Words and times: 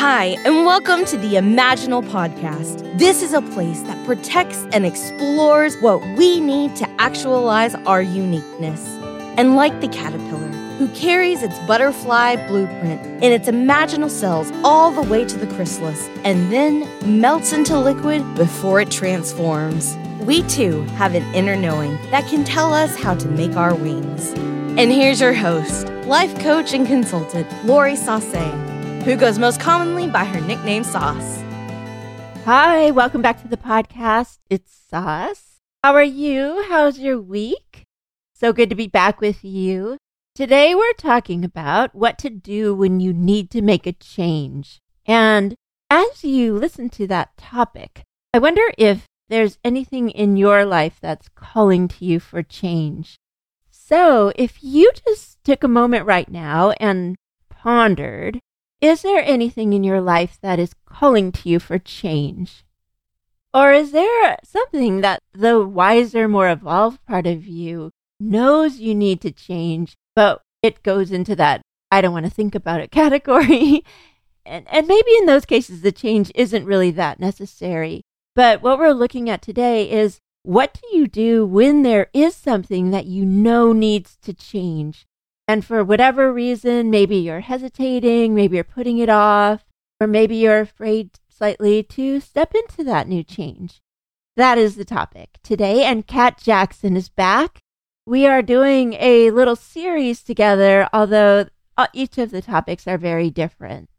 Hi, 0.00 0.38
and 0.46 0.64
welcome 0.64 1.04
to 1.04 1.18
the 1.18 1.34
Imaginal 1.34 2.02
Podcast. 2.02 2.98
This 2.98 3.22
is 3.22 3.34
a 3.34 3.42
place 3.42 3.82
that 3.82 4.02
protects 4.06 4.64
and 4.72 4.86
explores 4.86 5.76
what 5.82 6.00
we 6.16 6.40
need 6.40 6.74
to 6.76 6.88
actualize 6.98 7.74
our 7.74 8.00
uniqueness. 8.00 8.82
And 9.36 9.56
like 9.56 9.78
the 9.82 9.88
caterpillar, 9.88 10.48
who 10.78 10.88
carries 10.94 11.42
its 11.42 11.58
butterfly 11.66 12.36
blueprint 12.48 13.22
in 13.22 13.30
its 13.30 13.46
imaginal 13.46 14.08
cells 14.08 14.50
all 14.64 14.90
the 14.90 15.02
way 15.02 15.26
to 15.26 15.36
the 15.36 15.46
chrysalis 15.54 16.08
and 16.24 16.50
then 16.50 16.88
melts 17.20 17.52
into 17.52 17.78
liquid 17.78 18.22
before 18.36 18.80
it 18.80 18.90
transforms. 18.90 19.98
We 20.22 20.44
too 20.44 20.80
have 20.96 21.14
an 21.14 21.24
inner 21.34 21.56
knowing 21.56 21.98
that 22.10 22.26
can 22.26 22.44
tell 22.44 22.72
us 22.72 22.96
how 22.96 23.16
to 23.16 23.28
make 23.28 23.54
our 23.54 23.74
wings. 23.74 24.30
And 24.78 24.90
here's 24.90 25.20
your 25.20 25.34
host, 25.34 25.88
life 26.06 26.38
coach 26.38 26.72
and 26.72 26.86
consultant, 26.86 27.46
Lori 27.66 27.96
Sase 27.96 28.69
who 29.04 29.16
goes 29.16 29.38
most 29.38 29.58
commonly 29.58 30.06
by 30.06 30.24
her 30.24 30.40
nickname 30.42 30.84
Sauce. 30.84 31.42
Hi, 32.44 32.90
welcome 32.90 33.22
back 33.22 33.40
to 33.40 33.48
the 33.48 33.56
podcast. 33.56 34.38
It's 34.50 34.78
Sauce. 34.90 35.56
How 35.82 35.94
are 35.94 36.02
you? 36.02 36.66
How's 36.68 36.98
your 36.98 37.18
week? 37.18 37.84
So 38.34 38.52
good 38.52 38.68
to 38.68 38.76
be 38.76 38.88
back 38.88 39.22
with 39.22 39.42
you. 39.42 39.96
Today 40.34 40.74
we're 40.74 40.92
talking 40.92 41.46
about 41.46 41.94
what 41.94 42.18
to 42.18 42.28
do 42.28 42.74
when 42.74 43.00
you 43.00 43.14
need 43.14 43.50
to 43.52 43.62
make 43.62 43.86
a 43.86 43.92
change. 43.92 44.80
And 45.06 45.54
as 45.88 46.22
you 46.22 46.54
listen 46.54 46.90
to 46.90 47.06
that 47.06 47.36
topic, 47.38 48.02
I 48.34 48.38
wonder 48.38 48.70
if 48.76 49.06
there's 49.30 49.58
anything 49.64 50.10
in 50.10 50.36
your 50.36 50.66
life 50.66 50.98
that's 51.00 51.30
calling 51.34 51.88
to 51.88 52.04
you 52.04 52.20
for 52.20 52.42
change. 52.42 53.16
So 53.70 54.30
if 54.36 54.62
you 54.62 54.92
just 55.06 55.42
took 55.42 55.64
a 55.64 55.68
moment 55.68 56.04
right 56.04 56.30
now 56.30 56.72
and 56.72 57.16
pondered 57.48 58.40
is 58.80 59.02
there 59.02 59.22
anything 59.22 59.72
in 59.72 59.84
your 59.84 60.00
life 60.00 60.38
that 60.42 60.58
is 60.58 60.74
calling 60.86 61.32
to 61.32 61.48
you 61.48 61.58
for 61.58 61.78
change? 61.78 62.64
Or 63.52 63.72
is 63.72 63.92
there 63.92 64.36
something 64.44 65.00
that 65.00 65.20
the 65.32 65.60
wiser, 65.60 66.28
more 66.28 66.48
evolved 66.48 67.04
part 67.04 67.26
of 67.26 67.46
you 67.46 67.90
knows 68.18 68.78
you 68.78 68.94
need 68.94 69.20
to 69.22 69.32
change, 69.32 69.94
but 70.14 70.42
it 70.62 70.82
goes 70.82 71.10
into 71.10 71.34
that 71.36 71.62
I 71.90 72.00
don't 72.00 72.12
want 72.12 72.26
to 72.26 72.30
think 72.32 72.54
about 72.54 72.80
it 72.80 72.90
category? 72.92 73.84
and, 74.46 74.66
and 74.70 74.86
maybe 74.86 75.10
in 75.18 75.26
those 75.26 75.44
cases, 75.44 75.82
the 75.82 75.92
change 75.92 76.32
isn't 76.34 76.64
really 76.64 76.90
that 76.92 77.20
necessary. 77.20 78.02
But 78.34 78.62
what 78.62 78.78
we're 78.78 78.92
looking 78.92 79.28
at 79.28 79.42
today 79.42 79.90
is 79.90 80.18
what 80.42 80.72
do 80.80 80.96
you 80.96 81.06
do 81.06 81.44
when 81.44 81.82
there 81.82 82.08
is 82.14 82.34
something 82.34 82.90
that 82.90 83.06
you 83.06 83.24
know 83.24 83.72
needs 83.72 84.16
to 84.22 84.32
change? 84.32 85.06
And 85.50 85.64
for 85.64 85.82
whatever 85.82 86.32
reason, 86.32 86.90
maybe 86.90 87.16
you're 87.16 87.40
hesitating, 87.40 88.36
maybe 88.36 88.54
you're 88.54 88.62
putting 88.62 88.98
it 88.98 89.08
off, 89.08 89.64
or 90.00 90.06
maybe 90.06 90.36
you're 90.36 90.60
afraid 90.60 91.10
slightly 91.28 91.82
to 91.82 92.20
step 92.20 92.54
into 92.54 92.84
that 92.84 93.08
new 93.08 93.24
change. 93.24 93.80
That 94.36 94.58
is 94.58 94.76
the 94.76 94.84
topic 94.84 95.40
today. 95.42 95.82
And 95.82 96.06
Kat 96.06 96.40
Jackson 96.40 96.96
is 96.96 97.08
back. 97.08 97.58
We 98.06 98.28
are 98.28 98.42
doing 98.42 98.92
a 99.00 99.32
little 99.32 99.56
series 99.56 100.22
together, 100.22 100.88
although 100.92 101.46
uh, 101.76 101.88
each 101.92 102.16
of 102.16 102.30
the 102.30 102.42
topics 102.42 102.86
are 102.86 102.96
very 102.96 103.28
different. 103.28 103.90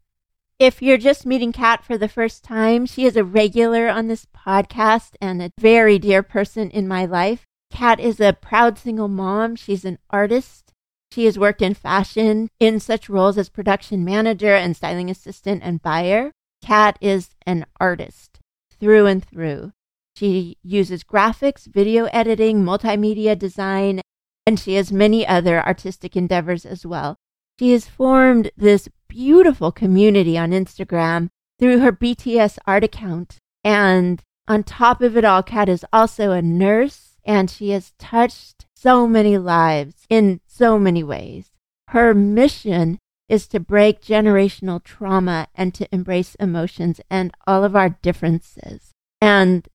If 0.58 0.80
you're 0.80 0.96
just 0.96 1.26
meeting 1.26 1.52
Kat 1.52 1.84
for 1.84 1.98
the 1.98 2.08
first 2.08 2.42
time, 2.42 2.86
she 2.86 3.04
is 3.04 3.14
a 3.14 3.24
regular 3.24 3.90
on 3.90 4.08
this 4.08 4.26
podcast 4.34 5.16
and 5.20 5.42
a 5.42 5.50
very 5.60 5.98
dear 5.98 6.22
person 6.22 6.70
in 6.70 6.88
my 6.88 7.04
life. 7.04 7.44
Kat 7.70 8.00
is 8.00 8.20
a 8.20 8.32
proud 8.32 8.78
single 8.78 9.08
mom. 9.08 9.54
She's 9.54 9.84
an 9.84 9.98
artist 10.08 10.71
she 11.12 11.26
has 11.26 11.38
worked 11.38 11.60
in 11.60 11.74
fashion 11.74 12.48
in 12.58 12.80
such 12.80 13.08
roles 13.08 13.36
as 13.36 13.50
production 13.50 14.04
manager 14.04 14.54
and 14.54 14.74
styling 14.74 15.10
assistant 15.10 15.62
and 15.62 15.82
buyer. 15.82 16.32
Kat 16.64 16.96
is 17.00 17.30
an 17.44 17.66
artist 17.78 18.40
through 18.80 19.06
and 19.06 19.22
through. 19.22 19.72
She 20.16 20.56
uses 20.62 21.04
graphics, 21.04 21.66
video 21.66 22.06
editing, 22.06 22.62
multimedia 22.62 23.38
design, 23.38 24.00
and 24.46 24.58
she 24.58 24.74
has 24.74 24.90
many 24.90 25.26
other 25.26 25.62
artistic 25.62 26.16
endeavors 26.16 26.64
as 26.64 26.86
well. 26.86 27.16
She 27.58 27.72
has 27.72 27.86
formed 27.86 28.50
this 28.56 28.88
beautiful 29.08 29.70
community 29.70 30.38
on 30.38 30.52
Instagram 30.52 31.28
through 31.58 31.80
her 31.80 31.92
BTS 31.92 32.58
art 32.66 32.84
account. 32.84 33.36
And 33.62 34.22
on 34.48 34.64
top 34.64 35.02
of 35.02 35.16
it 35.16 35.24
all, 35.24 35.42
Kat 35.42 35.68
is 35.68 35.84
also 35.92 36.30
a 36.30 36.42
nurse 36.42 37.18
and 37.24 37.50
she 37.50 37.70
has 37.70 37.92
touched 37.98 38.66
so 38.82 39.06
many 39.06 39.38
lives 39.38 39.94
in 40.08 40.40
so 40.44 40.76
many 40.76 41.04
ways. 41.04 41.52
Her 41.88 42.12
mission 42.14 42.98
is 43.28 43.46
to 43.46 43.60
break 43.60 44.02
generational 44.02 44.82
trauma 44.82 45.46
and 45.54 45.72
to 45.74 45.88
embrace 45.94 46.34
emotions 46.34 47.00
and 47.08 47.32
all 47.46 47.62
of 47.62 47.76
our 47.76 47.90
differences. 47.90 48.90
And 49.20 49.68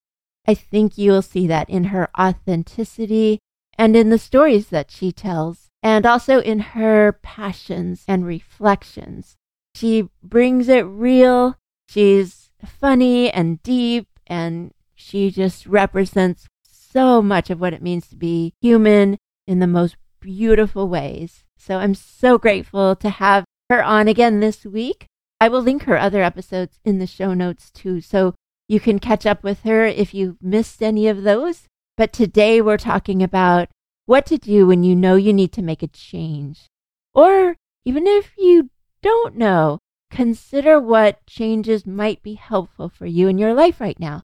I 0.46 0.54
think 0.54 0.98
you'll 0.98 1.22
see 1.22 1.48
that 1.48 1.70
in 1.70 1.86
her 1.86 2.10
authenticity 2.20 3.40
and 3.78 3.96
in 3.96 4.10
the 4.10 4.20
stories 4.20 4.68
that 4.70 4.92
she 4.92 5.12
tells, 5.12 5.68
and 5.82 6.06
also 6.06 6.42
in 6.42 6.60
her 6.60 7.20
passions 7.22 8.04
and 8.08 8.26
reflections. 8.26 9.36
She 9.76 10.10
brings 10.22 10.68
it 10.68 10.82
real. 10.82 11.56
She's 11.88 12.50
funny 12.66 13.32
and 13.32 13.62
deep, 13.64 14.08
and 14.26 14.74
she 14.96 15.30
just 15.30 15.68
represents 15.68 16.48
so 16.92 17.22
much 17.22 17.50
of 17.50 17.60
what 17.60 17.74
it 17.74 17.82
means 17.82 18.08
to 18.08 18.16
be 18.16 18.54
human 18.62 19.18
in 19.46 19.60
the 19.60 19.68
most 19.68 19.98
beautiful 20.20 20.88
ways. 20.88 21.44
So 21.58 21.78
I'm 21.78 21.96
so 21.96 22.38
grateful 22.38 22.96
to 22.98 23.10
have 23.10 23.46
her 23.70 23.84
on 23.84 24.08
again 24.08 24.40
this 24.40 24.66
week. 24.66 25.08
I 25.40 25.50
will 25.50 25.62
link 25.62 25.84
her 25.84 25.98
other 25.98 26.24
episodes 26.24 26.80
in 26.84 27.00
the 27.00 27.08
show 27.08 27.34
notes 27.34 27.70
too, 27.70 28.02
so 28.02 28.36
you 28.68 28.80
can 28.80 29.00
catch 29.00 29.26
up 29.26 29.44
with 29.44 29.64
her 29.64 29.86
if 29.86 30.14
you 30.14 30.38
missed 30.42 30.82
any 30.82 31.08
of 31.08 31.24
those. 31.24 31.64
But 31.96 32.14
today 32.14 32.62
we're 32.62 32.78
talking 32.78 33.24
about 33.24 33.70
what 34.06 34.26
to 34.28 34.38
do 34.38 34.68
when 34.68 34.84
you 34.84 34.96
know 34.96 35.16
you 35.16 35.34
need 35.34 35.52
to 35.54 35.62
make 35.62 35.84
a 35.84 35.88
change. 35.88 36.68
Or 37.14 37.56
even 37.86 38.08
if 38.08 38.34
you 38.38 38.70
don't 39.02 39.36
know, 39.36 39.80
consider 40.12 40.80
what 40.80 41.26
changes 41.26 41.86
might 41.86 42.24
be 42.24 42.36
helpful 42.36 42.90
for 42.90 43.06
you 43.06 43.28
in 43.28 43.38
your 43.38 43.54
life 43.54 43.80
right 43.80 44.00
now. 44.00 44.24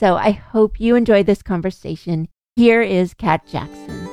So 0.00 0.16
I 0.16 0.30
hope 0.30 0.80
you 0.80 0.96
enjoyed 0.96 1.26
this 1.26 1.42
conversation. 1.42 2.28
Here 2.56 2.80
is 2.80 3.12
Kat 3.12 3.46
Jackson. 3.46 4.06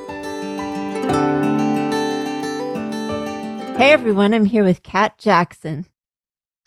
Hey 3.78 3.94
everyone, 3.94 4.34
I'm 4.34 4.44
here 4.44 4.66
with 4.66 4.84
Kat 4.84 5.18
Jackson. 5.18 5.86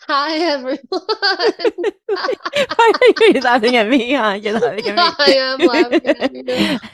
Hi 0.07 0.37
everyone. 0.37 0.79
Why 0.89 1.51
are 2.87 3.27
you 3.27 3.41
laughing 3.41 3.75
at 3.75 3.89
me? 3.89 4.11
Huh? 4.11 4.39
You're 4.41 4.59
laughing 4.59 4.87
at 4.87 4.95
me. 4.95 5.13
I 5.19 5.33
am 5.37 5.59
laughing 5.59 6.07
at 6.07 6.33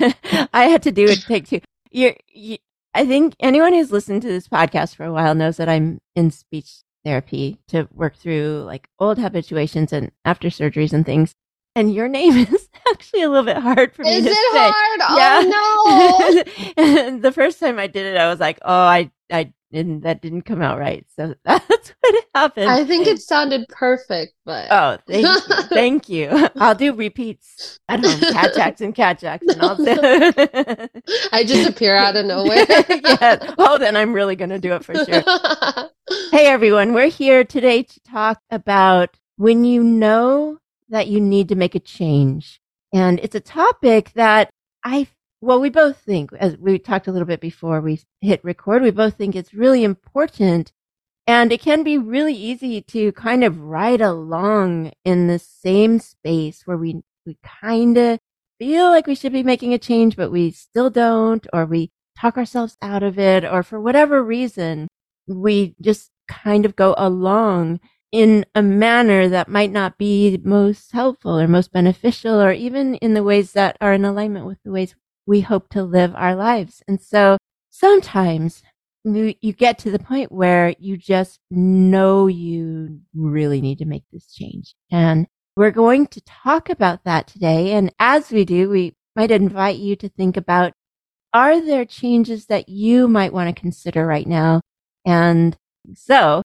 you. 0.01 0.13
I 0.53 0.65
had 0.65 0.83
to 0.83 0.91
do 0.91 1.05
it 1.05 1.21
take 1.21 1.47
two. 1.47 1.61
You're, 1.91 2.17
you, 2.27 2.57
I 2.93 3.05
think 3.05 3.35
anyone 3.39 3.71
who's 3.71 3.93
listened 3.93 4.21
to 4.23 4.27
this 4.27 4.49
podcast 4.49 4.97
for 4.97 5.05
a 5.05 5.13
while 5.13 5.33
knows 5.33 5.55
that 5.55 5.69
I'm 5.69 5.99
in 6.13 6.31
speech 6.31 6.81
therapy 7.05 7.57
to 7.69 7.87
work 7.93 8.17
through 8.17 8.63
like 8.65 8.89
old 8.99 9.17
habituations 9.17 9.93
and 9.93 10.11
after 10.25 10.49
surgeries 10.49 10.91
and 10.91 11.05
things 11.05 11.33
and 11.77 11.93
your 11.93 12.07
name 12.07 12.35
is 12.37 12.69
actually 12.91 13.21
a 13.21 13.29
little 13.29 13.45
bit 13.45 13.57
hard 13.57 13.93
for 13.93 14.01
me 14.01 14.15
is 14.15 14.23
to 14.25 14.29
it 14.31 14.35
say. 14.35 14.71
hard? 14.71 14.99
Oh, 15.03 15.17
yeah. 15.17 15.41
Oh 15.45 16.43
no! 16.77 16.83
and 16.83 17.21
the 17.21 17.31
first 17.31 17.59
time 17.59 17.77
I 17.79 17.87
did 17.87 18.05
it, 18.07 18.17
I 18.17 18.27
was 18.29 18.39
like, 18.39 18.57
"Oh, 18.63 18.73
I, 18.73 19.11
I 19.31 19.53
didn't. 19.71 20.01
That 20.01 20.21
didn't 20.21 20.41
come 20.43 20.61
out 20.61 20.79
right." 20.79 21.05
So 21.15 21.35
that's 21.45 21.93
what 22.01 22.25
happened. 22.33 22.69
I 22.71 22.83
think 22.83 23.05
it 23.05 23.19
sounded 23.19 23.67
perfect, 23.69 24.33
but 24.43 24.67
Oh, 24.71 24.97
thank 25.07 25.25
you. 25.27 25.63
Thank 25.69 26.09
you. 26.09 26.49
I'll 26.55 26.73
do 26.75 26.93
repeats 26.93 27.79
at 27.87 28.03
home. 28.03 28.19
Kat 28.33 28.55
Jackson, 28.55 28.91
Kat 28.91 29.19
Jackson. 29.19 29.61
I'll 29.61 29.75
do. 29.75 29.85
I 31.31 31.43
just 31.45 31.69
appear 31.69 31.95
out 31.95 32.15
of 32.15 32.25
nowhere. 32.25 32.65
yeah. 32.89 33.53
Oh, 33.59 33.77
then 33.77 33.95
I'm 33.95 34.13
really 34.13 34.35
going 34.35 34.49
to 34.49 34.59
do 34.59 34.73
it 34.73 34.83
for 34.83 34.95
sure. 34.95 35.23
Hey, 36.31 36.47
everyone. 36.47 36.93
We're 36.93 37.09
here 37.09 37.43
today 37.43 37.83
to 37.83 37.99
talk 38.01 38.41
about 38.49 39.15
when 39.35 39.63
you 39.65 39.83
know 39.83 40.57
that 40.89 41.07
you 41.07 41.19
need 41.19 41.49
to 41.49 41.55
make 41.55 41.75
a 41.75 41.79
change. 41.79 42.59
And 42.93 43.19
it's 43.21 43.35
a 43.35 43.39
topic 43.39 44.11
that 44.13 44.49
I, 44.83 45.07
well, 45.41 45.59
we 45.59 45.69
both 45.69 45.97
think, 45.97 46.31
as 46.33 46.57
we 46.57 46.79
talked 46.79 47.07
a 47.07 47.11
little 47.11 47.27
bit 47.27 47.41
before 47.41 47.81
we 47.81 48.01
hit 48.21 48.43
record, 48.43 48.81
we 48.81 48.91
both 48.91 49.15
think 49.15 49.35
it's 49.35 49.53
really 49.53 49.83
important. 49.83 50.71
And 51.25 51.51
it 51.51 51.61
can 51.61 51.83
be 51.83 51.97
really 51.97 52.33
easy 52.33 52.81
to 52.81 53.11
kind 53.11 53.43
of 53.43 53.59
ride 53.59 53.99
along 53.99 54.93
in 55.03 55.27
the 55.27 55.39
same 55.39 55.99
space 55.99 56.61
where 56.65 56.77
we, 56.77 57.01
we 57.25 57.37
kind 57.43 57.97
of 57.97 58.19
feel 58.59 58.85
like 58.89 59.07
we 59.07 59.15
should 59.15 59.33
be 59.33 59.43
making 59.43 59.73
a 59.73 59.77
change, 59.77 60.15
but 60.15 60.31
we 60.31 60.51
still 60.51 60.89
don't, 60.89 61.45
or 61.51 61.65
we 61.65 61.91
talk 62.17 62.37
ourselves 62.37 62.77
out 62.81 63.03
of 63.03 63.19
it, 63.19 63.43
or 63.43 63.61
for 63.61 63.79
whatever 63.79 64.23
reason, 64.23 64.87
we 65.27 65.75
just 65.81 66.09
kind 66.27 66.65
of 66.65 66.75
go 66.75 66.95
along 66.97 67.79
in 68.11 68.45
a 68.55 68.61
manner 68.61 69.27
that 69.27 69.49
might 69.49 69.71
not 69.71 69.97
be 69.97 70.39
most 70.43 70.91
helpful 70.91 71.39
or 71.39 71.47
most 71.47 71.71
beneficial, 71.71 72.41
or 72.41 72.51
even 72.51 72.95
in 72.95 73.13
the 73.13 73.23
ways 73.23 73.53
that 73.53 73.77
are 73.81 73.93
in 73.93 74.05
alignment 74.05 74.45
with 74.45 74.59
the 74.63 74.71
ways 74.71 74.95
we 75.25 75.41
hope 75.41 75.69
to 75.69 75.83
live 75.83 76.13
our 76.15 76.35
lives. 76.35 76.81
And 76.87 77.01
so 77.01 77.37
sometimes 77.69 78.63
you 79.03 79.53
get 79.53 79.77
to 79.79 79.91
the 79.91 79.99
point 79.99 80.31
where 80.31 80.75
you 80.79 80.97
just 80.97 81.39
know 81.49 82.27
you 82.27 82.99
really 83.13 83.61
need 83.61 83.77
to 83.79 83.85
make 83.85 84.03
this 84.11 84.33
change. 84.33 84.75
And 84.91 85.27
we're 85.55 85.71
going 85.71 86.07
to 86.07 86.21
talk 86.21 86.69
about 86.69 87.03
that 87.05 87.27
today. 87.27 87.71
And 87.71 87.93
as 87.99 88.31
we 88.31 88.45
do, 88.45 88.69
we 88.69 88.95
might 89.15 89.31
invite 89.31 89.77
you 89.77 89.95
to 89.97 90.09
think 90.09 90.37
about 90.37 90.73
are 91.33 91.59
there 91.61 91.85
changes 91.85 92.45
that 92.47 92.69
you 92.69 93.07
might 93.07 93.33
want 93.33 93.53
to 93.53 93.59
consider 93.59 94.05
right 94.05 94.27
now? 94.27 94.61
And 95.05 95.55
so, 95.93 96.41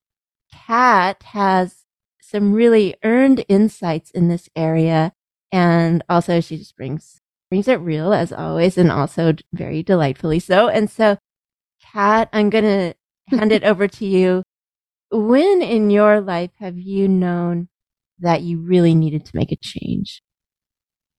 Kat 0.66 1.22
has 1.24 1.84
some 2.20 2.52
really 2.52 2.94
earned 3.04 3.44
insights 3.48 4.10
in 4.10 4.28
this 4.28 4.48
area. 4.56 5.12
And 5.50 6.02
also 6.08 6.40
she 6.40 6.56
just 6.56 6.76
brings 6.76 7.20
brings 7.50 7.68
it 7.68 7.80
real 7.80 8.14
as 8.14 8.32
always 8.32 8.78
and 8.78 8.90
also 8.90 9.34
very 9.52 9.82
delightfully 9.82 10.38
so. 10.38 10.68
And 10.68 10.90
so 10.90 11.18
Kat, 11.92 12.28
I'm 12.32 12.50
going 12.50 12.64
to 13.30 13.36
hand 13.36 13.52
it 13.52 13.64
over 13.64 13.86
to 13.88 14.06
you. 14.06 14.42
When 15.10 15.60
in 15.60 15.90
your 15.90 16.20
life 16.20 16.52
have 16.58 16.78
you 16.78 17.06
known 17.06 17.68
that 18.20 18.42
you 18.42 18.58
really 18.60 18.94
needed 18.94 19.26
to 19.26 19.36
make 19.36 19.52
a 19.52 19.56
change? 19.56 20.22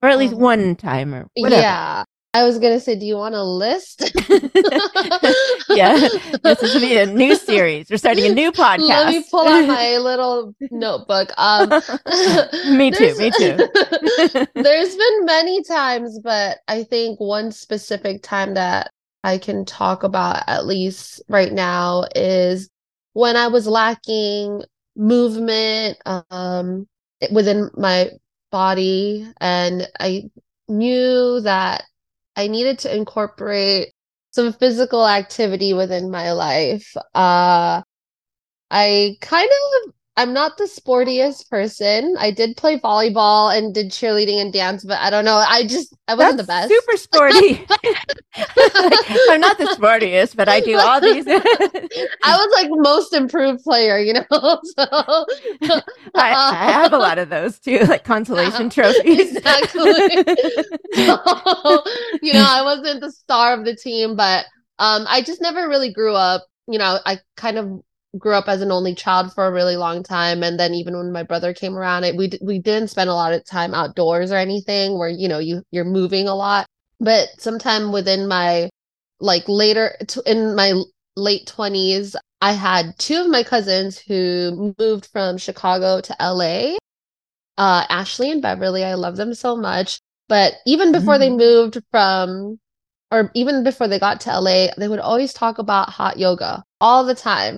Or 0.01 0.10
at 0.10 0.18
least 0.18 0.34
um, 0.34 0.40
one 0.40 0.75
time 0.75 1.13
or 1.13 1.28
whatever. 1.36 1.62
Yeah. 1.62 2.04
I 2.35 2.44
was 2.44 2.57
gonna 2.57 2.80
say, 2.80 2.95
do 2.95 3.06
you 3.06 3.18
want 3.18 3.35
a 3.35 3.44
list? 3.44 4.01
yeah, 5.69 6.00
this 6.44 6.63
is 6.63 6.74
gonna 6.74 6.80
be 6.80 6.97
a 6.97 7.06
new 7.06 7.35
series. 7.35 7.91
We're 7.91 7.97
starting 7.97 8.25
a 8.25 8.33
new 8.33 8.51
podcast. 8.51 8.80
Let 8.88 9.09
me 9.09 9.24
pull 9.30 9.47
out 9.47 9.68
my 9.68 9.97
little 10.01 10.56
notebook. 10.71 11.30
Um, 11.38 11.69
me 12.75 12.89
too. 12.89 13.15
Me 13.19 13.30
too. 13.38 13.57
there's 14.56 14.95
been 14.95 15.25
many 15.25 15.62
times, 15.63 16.19
but 16.24 16.57
I 16.68 16.83
think 16.83 17.19
one 17.19 17.51
specific 17.51 18.24
time 18.24 18.56
that 18.56 18.89
I 19.24 19.38
can 19.38 19.63
talk 19.63 20.01
about 20.01 20.44
at 20.47 20.65
least 20.65 21.21
right 21.30 21.53
now 21.53 22.06
is 22.15 22.68
when 23.13 23.35
I 23.35 23.47
was 23.47 23.68
lacking 23.68 24.63
movement 24.95 26.00
um, 26.31 26.88
within 27.31 27.69
my 27.77 28.09
body, 28.51 29.31
and 29.39 29.88
I 30.00 30.31
knew 30.68 31.39
that 31.41 31.83
I 32.35 32.47
needed 32.47 32.80
to 32.80 32.95
incorporate 32.95 33.94
some 34.31 34.53
physical 34.53 35.07
activity 35.07 35.74
within 35.74 36.09
my 36.12 36.31
life. 36.31 36.95
Uh, 37.13 37.81
I 38.71 39.18
kind 39.21 39.50
of 39.50 39.94
I'm 40.15 40.31
not 40.31 40.57
the 40.57 40.65
sportiest 40.65 41.50
person. 41.50 42.15
I 42.19 42.30
did 42.30 42.56
play 42.56 42.80
volleyball 42.80 43.56
and 43.56 43.74
did 43.74 43.89
cheerleading 43.89 44.39
and 44.39 44.54
dance, 44.54 44.83
but 44.83 45.00
I 45.00 45.10
don't 45.10 45.25
know. 45.25 45.38
I 45.38 45.65
just 45.65 45.95
I 46.07 46.13
wasn't 46.13 46.45
That's 46.45 46.69
the 46.69 46.75
best. 46.75 46.86
Super 46.86 46.98
sporty. 46.98 47.65
like, 47.68 47.80
I'm 49.30 49.42
not 49.42 49.57
the 49.57 49.75
sportiest, 49.75 50.36
but 50.36 50.48
I 50.48 50.60
do 50.60 50.77
all 50.77 51.01
these. 51.01 51.25
I 51.27 52.38
was 52.38 52.54
like 52.54 52.69
most 52.71 53.13
improved 53.13 53.63
player, 53.63 53.98
you 53.98 54.13
know. 54.13 54.24
so 54.30 54.86
I, 56.13 56.33
I, 56.36 56.71
have 56.71 56.94
a 56.94 56.98
lot 57.00 57.18
of 57.18 57.30
those 57.30 57.57
too, 57.57 57.80
like 57.80 58.04
consolation 58.04 58.69
trophies. 58.69 59.36
exactly. 59.36 59.81
so, 60.94 61.83
you 62.21 62.33
know, 62.33 62.45
I 62.48 62.62
wasn't 62.63 63.01
the 63.01 63.12
star 63.12 63.56
of 63.56 63.66
the 63.66 63.75
team, 63.75 64.16
but 64.16 64.45
um, 64.77 65.06
I 65.09 65.24
just 65.24 65.42
never 65.42 65.68
really 65.68 65.92
grew 65.92 66.13
up. 66.13 66.45
You 66.68 66.77
know, 66.77 67.00
I 67.04 67.19
kind 67.36 67.57
of 67.57 67.81
grew 68.18 68.33
up 68.33 68.48
as 68.48 68.62
an 68.62 68.71
only 68.71 68.94
child 68.94 69.33
for 69.33 69.48
a 69.48 69.51
really 69.51 69.75
long 69.75 70.04
time 70.04 70.44
and 70.44 70.60
then 70.60 70.74
even 70.74 70.95
when 70.95 71.12
my 71.12 71.24
brother 71.24 71.54
came 71.54 71.75
around 71.75 72.04
it 72.04 72.15
we 72.15 72.31
we 72.42 72.60
didn't 72.60 72.89
spend 72.89 73.10
a 73.10 73.13
lot 73.13 73.33
of 73.33 73.44
time 73.44 73.74
outdoors 73.74 74.31
or 74.31 74.36
anything 74.36 74.98
where 74.98 75.10
you 75.10 75.27
know 75.27 75.39
you 75.39 75.63
you're 75.71 75.86
moving 75.86 76.27
a 76.27 76.36
lot. 76.36 76.68
But 77.00 77.30
sometime 77.39 77.92
within 77.92 78.27
my 78.27 78.69
like 79.19 79.44
later 79.48 79.98
in 80.25 80.56
my 80.56 80.74
late 81.15 81.48
20s 81.48 82.15
i 82.42 82.51
had 82.51 82.98
two 82.98 83.21
of 83.21 83.30
my 83.30 83.44
cousins 83.44 84.00
who 84.00 84.74
moved 84.80 85.07
from 85.12 85.38
chicago 85.38 86.01
to 86.01 86.16
la 86.19 86.75
uh 87.57 87.86
ashley 87.89 88.31
and 88.31 88.42
beverly 88.42 88.83
i 88.83 88.94
love 88.95 89.16
them 89.16 89.33
so 89.33 89.56
much. 89.56 90.00
But 90.30 90.54
even 90.66 90.92
before 90.92 91.16
mm. 91.16 91.19
they 91.19 91.30
moved 91.30 91.80
from 91.92 92.59
or 93.12 93.30
even 93.36 93.63
before 93.63 93.88
they 93.88 94.00
got 94.00 94.21
to 94.21 94.39
la 94.39 94.68
they 94.77 94.88
would 94.88 95.00
always 95.00 95.33
talk 95.33 95.57
about 95.57 95.89
hot 95.89 96.18
yoga 96.18 96.63
all 96.80 97.04
the 97.04 97.16
time 97.16 97.57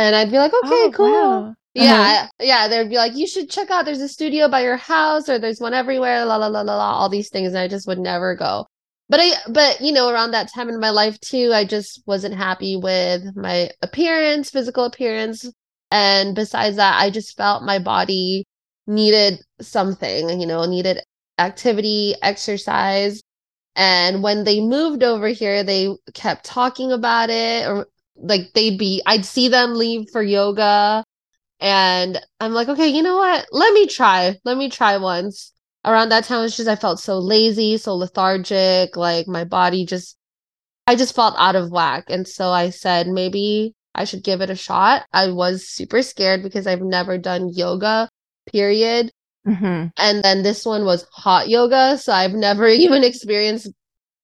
and 0.00 0.16
I'd 0.16 0.30
be 0.30 0.38
like, 0.38 0.52
okay, 0.52 0.84
oh, 0.86 0.92
cool. 0.94 1.12
Wow. 1.12 1.54
Yeah, 1.74 1.92
uh-huh. 1.92 2.28
yeah. 2.40 2.68
They'd 2.68 2.88
be 2.88 2.96
like, 2.96 3.14
you 3.14 3.26
should 3.26 3.50
check 3.50 3.70
out. 3.70 3.84
There's 3.84 4.00
a 4.00 4.08
studio 4.08 4.48
by 4.48 4.62
your 4.62 4.76
house, 4.76 5.28
or 5.28 5.38
there's 5.38 5.60
one 5.60 5.74
everywhere. 5.74 6.24
La 6.24 6.36
la 6.36 6.46
la 6.46 6.62
la 6.62 6.76
la. 6.76 6.92
All 6.92 7.08
these 7.08 7.28
things, 7.28 7.48
and 7.48 7.58
I 7.58 7.68
just 7.68 7.86
would 7.86 7.98
never 7.98 8.34
go. 8.34 8.66
But 9.08 9.20
I, 9.22 9.32
but 9.48 9.80
you 9.80 9.92
know, 9.92 10.08
around 10.08 10.32
that 10.32 10.52
time 10.52 10.68
in 10.68 10.80
my 10.80 10.90
life 10.90 11.20
too, 11.20 11.52
I 11.52 11.64
just 11.64 12.02
wasn't 12.06 12.34
happy 12.34 12.76
with 12.76 13.36
my 13.36 13.70
appearance, 13.82 14.50
physical 14.50 14.84
appearance, 14.84 15.50
and 15.90 16.34
besides 16.34 16.76
that, 16.76 17.00
I 17.00 17.10
just 17.10 17.36
felt 17.36 17.62
my 17.62 17.78
body 17.78 18.46
needed 18.86 19.40
something. 19.60 20.40
You 20.40 20.46
know, 20.46 20.64
needed 20.64 21.00
activity, 21.38 22.14
exercise. 22.22 23.22
And 23.76 24.22
when 24.22 24.44
they 24.44 24.60
moved 24.60 25.04
over 25.04 25.28
here, 25.28 25.62
they 25.62 25.94
kept 26.14 26.44
talking 26.44 26.90
about 26.90 27.30
it, 27.30 27.68
or 27.68 27.86
like 28.16 28.52
they'd 28.54 28.78
be 28.78 29.02
I'd 29.06 29.24
see 29.24 29.48
them 29.48 29.74
leave 29.74 30.08
for 30.12 30.22
yoga 30.22 31.04
and 31.60 32.18
I'm 32.40 32.52
like, 32.52 32.68
okay, 32.68 32.88
you 32.88 33.02
know 33.02 33.16
what? 33.16 33.46
Let 33.52 33.74
me 33.74 33.86
try. 33.86 34.36
Let 34.44 34.56
me 34.56 34.70
try 34.70 34.96
once. 34.96 35.52
Around 35.84 36.10
that 36.10 36.24
time, 36.24 36.44
it's 36.44 36.56
just 36.56 36.68
I 36.68 36.76
felt 36.76 37.00
so 37.00 37.18
lazy, 37.18 37.76
so 37.76 37.94
lethargic, 37.94 38.96
like 38.96 39.26
my 39.26 39.44
body 39.44 39.86
just 39.86 40.16
I 40.86 40.96
just 40.96 41.14
felt 41.14 41.34
out 41.38 41.56
of 41.56 41.70
whack. 41.70 42.04
And 42.08 42.26
so 42.26 42.50
I 42.50 42.70
said 42.70 43.06
maybe 43.06 43.74
I 43.94 44.04
should 44.04 44.24
give 44.24 44.40
it 44.40 44.50
a 44.50 44.56
shot. 44.56 45.04
I 45.12 45.30
was 45.30 45.68
super 45.68 46.02
scared 46.02 46.42
because 46.42 46.66
I've 46.66 46.82
never 46.82 47.18
done 47.18 47.50
yoga, 47.52 48.08
period. 48.50 49.10
Mm-hmm. 49.46 49.88
And 49.96 50.24
then 50.24 50.42
this 50.42 50.64
one 50.64 50.84
was 50.84 51.06
hot 51.12 51.48
yoga. 51.48 51.98
So 51.98 52.12
I've 52.12 52.32
never 52.32 52.66
even 52.68 53.04
experienced 53.04 53.70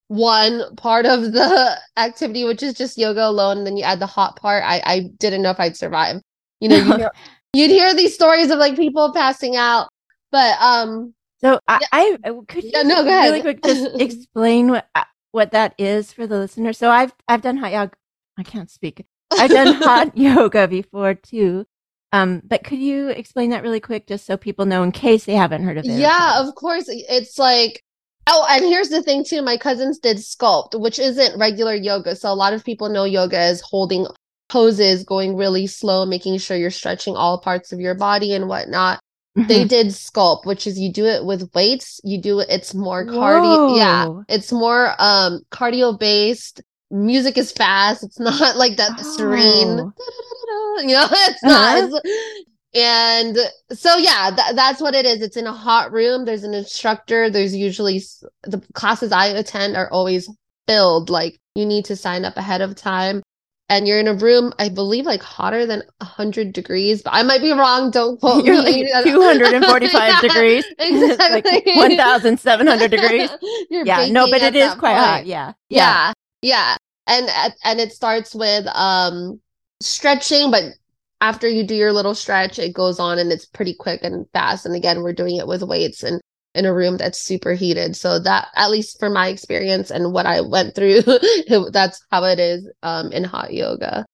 one 0.08 0.74
part 0.76 1.06
of 1.06 1.32
the 1.32 1.78
activity, 1.96 2.44
which 2.44 2.62
is 2.62 2.74
just 2.74 2.98
yoga 2.98 3.26
alone, 3.26 3.58
and 3.58 3.66
then 3.66 3.76
you 3.76 3.84
add 3.84 4.00
the 4.00 4.06
hot 4.06 4.36
part. 4.36 4.62
I 4.64 4.82
I 4.84 5.00
didn't 5.18 5.42
know 5.42 5.50
if 5.50 5.60
I'd 5.60 5.76
survive. 5.76 6.20
You 6.60 6.68
know, 6.68 6.76
you 6.76 7.08
you'd 7.52 7.70
hear 7.70 7.94
these 7.94 8.14
stories 8.14 8.50
of 8.50 8.58
like 8.58 8.76
people 8.76 9.12
passing 9.12 9.56
out, 9.56 9.88
but 10.30 10.60
um. 10.60 11.12
So 11.38 11.60
I, 11.68 11.80
I 11.92 12.32
could 12.48 12.64
you 12.64 12.70
yeah, 12.72 12.82
no, 12.82 13.04
go 13.04 13.08
ahead. 13.08 13.24
really 13.26 13.42
quick 13.42 13.62
just 13.62 13.88
explain 14.00 14.70
what 14.70 14.88
uh, 14.94 15.04
what 15.32 15.52
that 15.52 15.74
is 15.78 16.12
for 16.12 16.26
the 16.26 16.38
listener. 16.38 16.72
So 16.72 16.90
I've 16.90 17.12
I've 17.28 17.42
done 17.42 17.58
hot 17.58 17.72
yoga. 17.72 17.92
I 18.38 18.42
can't 18.42 18.70
speak. 18.70 19.04
I've 19.32 19.50
done 19.50 19.74
hot 19.74 20.16
yoga 20.16 20.66
before 20.66 21.14
too. 21.14 21.66
Um, 22.12 22.40
but 22.44 22.64
could 22.64 22.78
you 22.78 23.08
explain 23.08 23.50
that 23.50 23.62
really 23.62 23.80
quick, 23.80 24.06
just 24.06 24.24
so 24.24 24.36
people 24.36 24.64
know 24.64 24.82
in 24.82 24.92
case 24.92 25.24
they 25.24 25.34
haven't 25.34 25.64
heard 25.64 25.76
of 25.76 25.84
it? 25.84 25.98
Yeah, 25.98 26.40
of 26.40 26.54
course. 26.54 26.84
It's 26.88 27.38
like 27.38 27.82
Oh, 28.26 28.46
and 28.50 28.64
here's 28.64 28.88
the 28.88 29.02
thing 29.02 29.24
too. 29.24 29.42
My 29.42 29.56
cousins 29.56 29.98
did 29.98 30.16
sculpt, 30.16 30.78
which 30.78 30.98
isn't 30.98 31.38
regular 31.38 31.74
yoga. 31.74 32.16
So 32.16 32.30
a 32.30 32.34
lot 32.34 32.54
of 32.54 32.64
people 32.64 32.88
know 32.88 33.04
yoga 33.04 33.38
as 33.38 33.60
holding 33.60 34.06
poses, 34.48 35.04
going 35.04 35.36
really 35.36 35.66
slow, 35.66 36.06
making 36.06 36.38
sure 36.38 36.56
you're 36.56 36.70
stretching 36.70 37.14
all 37.14 37.40
parts 37.40 37.72
of 37.72 37.80
your 37.80 37.94
body 37.94 38.32
and 38.32 38.48
whatnot. 38.48 39.00
Mm-hmm. 39.36 39.48
They 39.48 39.64
did 39.64 39.88
sculpt, 39.88 40.46
which 40.46 40.66
is 40.66 40.78
you 40.78 40.92
do 40.92 41.04
it 41.04 41.24
with 41.24 41.50
weights. 41.54 42.00
You 42.04 42.20
do 42.20 42.40
it. 42.40 42.48
It's 42.48 42.74
more 42.74 43.04
cardio. 43.04 43.76
Yeah, 43.76 44.22
it's 44.28 44.50
more 44.50 44.94
um 44.98 45.42
cardio 45.50 45.98
based. 45.98 46.62
Music 46.90 47.36
is 47.36 47.52
fast. 47.52 48.02
It's 48.02 48.18
not 48.18 48.56
like 48.56 48.76
that 48.76 48.92
oh. 48.98 49.16
serene. 49.16 49.92
You 50.78 50.88
know, 50.88 51.08
it's 51.10 51.42
uh-huh. 51.42 51.88
not. 51.88 52.02
And 52.76 53.38
so, 53.72 53.96
yeah, 53.96 54.30
th- 54.36 54.54
that's 54.54 54.82
what 54.82 54.94
it 54.94 55.06
is. 55.06 55.22
It's 55.22 55.36
in 55.38 55.46
a 55.46 55.52
hot 55.52 55.92
room. 55.92 56.26
There's 56.26 56.44
an 56.44 56.52
instructor. 56.52 57.30
There's 57.30 57.56
usually 57.56 58.02
the 58.42 58.62
classes 58.74 59.12
I 59.12 59.28
attend 59.28 59.76
are 59.76 59.90
always 59.90 60.28
filled. 60.66 61.08
Like 61.08 61.38
you 61.54 61.64
need 61.64 61.86
to 61.86 61.96
sign 61.96 62.24
up 62.24 62.36
ahead 62.36 62.60
of 62.60 62.74
time. 62.74 63.22
And 63.68 63.88
you're 63.88 63.98
in 63.98 64.06
a 64.06 64.14
room, 64.14 64.52
I 64.60 64.68
believe, 64.68 65.06
like 65.06 65.22
hotter 65.22 65.66
than 65.66 65.82
100 65.98 66.52
degrees, 66.52 67.02
but 67.02 67.14
I 67.14 67.24
might 67.24 67.40
be 67.40 67.50
wrong. 67.50 67.90
Don't 67.90 68.20
quote 68.20 68.44
you're 68.44 68.62
me. 68.62 68.92
Like 68.92 69.04
245 69.04 69.92
yeah, 69.92 70.20
degrees. 70.20 70.64
Exactly. 70.78 71.62
like 71.76 71.98
1,700 71.98 72.90
degrees. 72.90 73.30
yeah, 73.70 74.06
no, 74.08 74.30
but 74.30 74.40
it 74.40 74.54
is 74.54 74.72
quite 74.74 74.94
point. 74.94 75.04
hot. 75.04 75.26
Yeah. 75.26 75.52
yeah. 75.68 76.12
Yeah. 76.12 76.12
Yeah. 76.42 76.76
And, 77.08 77.56
and 77.64 77.80
it 77.80 77.92
starts 77.92 78.36
with 78.36 78.66
um 78.68 79.40
stretching, 79.80 80.52
but 80.52 80.62
after 81.20 81.48
you 81.48 81.64
do 81.64 81.74
your 81.74 81.92
little 81.92 82.14
stretch, 82.14 82.58
it 82.58 82.74
goes 82.74 82.98
on 82.98 83.18
and 83.18 83.32
it's 83.32 83.46
pretty 83.46 83.74
quick 83.74 84.00
and 84.02 84.26
fast. 84.32 84.66
And 84.66 84.74
again, 84.74 85.02
we're 85.02 85.12
doing 85.12 85.36
it 85.36 85.46
with 85.46 85.62
weights 85.62 86.02
and 86.02 86.20
in 86.54 86.64
a 86.64 86.74
room 86.74 86.96
that's 86.96 87.18
super 87.20 87.52
heated. 87.52 87.96
So 87.96 88.18
that, 88.20 88.48
at 88.56 88.70
least 88.70 88.98
for 88.98 89.10
my 89.10 89.28
experience 89.28 89.90
and 89.90 90.12
what 90.12 90.26
I 90.26 90.40
went 90.40 90.74
through, 90.74 91.02
that's 91.70 92.04
how 92.10 92.24
it 92.24 92.38
is 92.38 92.68
um, 92.82 93.12
in 93.12 93.24
hot 93.24 93.52
yoga. 93.52 94.06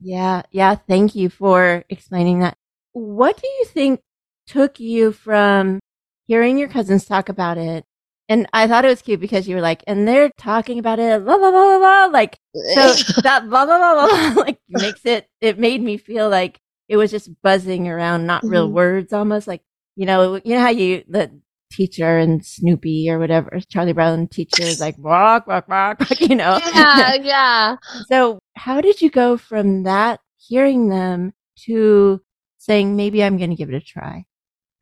Yeah, 0.00 0.42
yeah. 0.50 0.74
Thank 0.74 1.14
you 1.14 1.30
for 1.30 1.84
explaining 1.88 2.40
that. 2.40 2.56
What 2.92 3.40
do 3.40 3.46
you 3.46 3.64
think 3.66 4.00
took 4.46 4.80
you 4.80 5.12
from 5.12 5.80
hearing 6.26 6.58
your 6.58 6.68
cousins 6.68 7.04
talk 7.04 7.28
about 7.28 7.56
it 7.56 7.84
And 8.32 8.48
I 8.54 8.66
thought 8.66 8.86
it 8.86 8.88
was 8.88 9.02
cute 9.02 9.20
because 9.20 9.46
you 9.46 9.56
were 9.56 9.60
like, 9.60 9.84
and 9.86 10.08
they're 10.08 10.30
talking 10.38 10.78
about 10.78 10.98
it, 10.98 11.22
la 11.22 11.34
la 11.34 11.48
la 11.50 11.64
la 11.64 11.76
la, 11.76 12.04
like 12.06 12.38
so 12.74 12.94
that 13.22 13.46
la 13.46 13.64
la 13.64 13.76
la 13.76 13.92
la 13.92 14.32
like 14.40 14.58
makes 14.70 15.04
it. 15.04 15.28
It 15.42 15.58
made 15.58 15.82
me 15.82 15.98
feel 15.98 16.30
like 16.30 16.58
it 16.88 16.96
was 16.96 17.10
just 17.10 17.28
buzzing 17.42 17.88
around, 17.88 18.26
not 18.26 18.42
real 18.48 18.68
Mhm. 18.70 18.72
words, 18.72 19.12
almost 19.12 19.46
like 19.46 19.60
you 19.96 20.06
know, 20.06 20.36
you 20.44 20.54
know 20.54 20.60
how 20.62 20.70
you 20.70 21.04
the 21.08 21.30
teacher 21.70 22.16
and 22.16 22.42
Snoopy 22.44 23.10
or 23.10 23.18
whatever 23.18 23.60
Charlie 23.68 23.92
Brown 23.92 24.28
teacher 24.28 24.62
is 24.66 24.80
like 24.80 24.94
rock 24.98 25.46
rock 25.46 25.68
rock, 25.68 25.98
you 26.20 26.34
know. 26.34 26.58
yeah, 26.74 27.14
yeah. 27.14 27.76
So, 28.08 28.38
how 28.56 28.80
did 28.80 29.02
you 29.02 29.10
go 29.10 29.36
from 29.36 29.82
that 29.82 30.20
hearing 30.38 30.88
them 30.88 31.34
to 31.66 32.22
saying 32.56 32.96
maybe 32.96 33.22
I'm 33.22 33.36
going 33.36 33.50
to 33.50 33.56
give 33.56 33.68
it 33.68 33.74
a 33.74 33.80
try? 33.80 34.24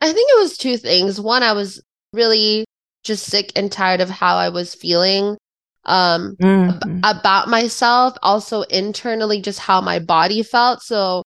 I 0.01 0.13
think 0.13 0.31
it 0.31 0.39
was 0.39 0.57
two 0.57 0.77
things. 0.77 1.21
One, 1.21 1.43
I 1.43 1.53
was 1.53 1.83
really 2.13 2.65
just 3.03 3.27
sick 3.27 3.53
and 3.57 3.71
tired 3.73 4.01
of 4.01 4.11
how 4.11 4.37
I 4.37 4.49
was 4.51 4.75
feeling 4.75 5.37
um 5.85 6.37
Mhm. 6.41 7.01
about 7.05 7.49
myself, 7.49 8.17
also 8.23 8.63
internally 8.63 9.41
just 9.41 9.59
how 9.59 9.81
my 9.81 9.99
body 9.99 10.43
felt. 10.43 10.83
So 10.83 11.23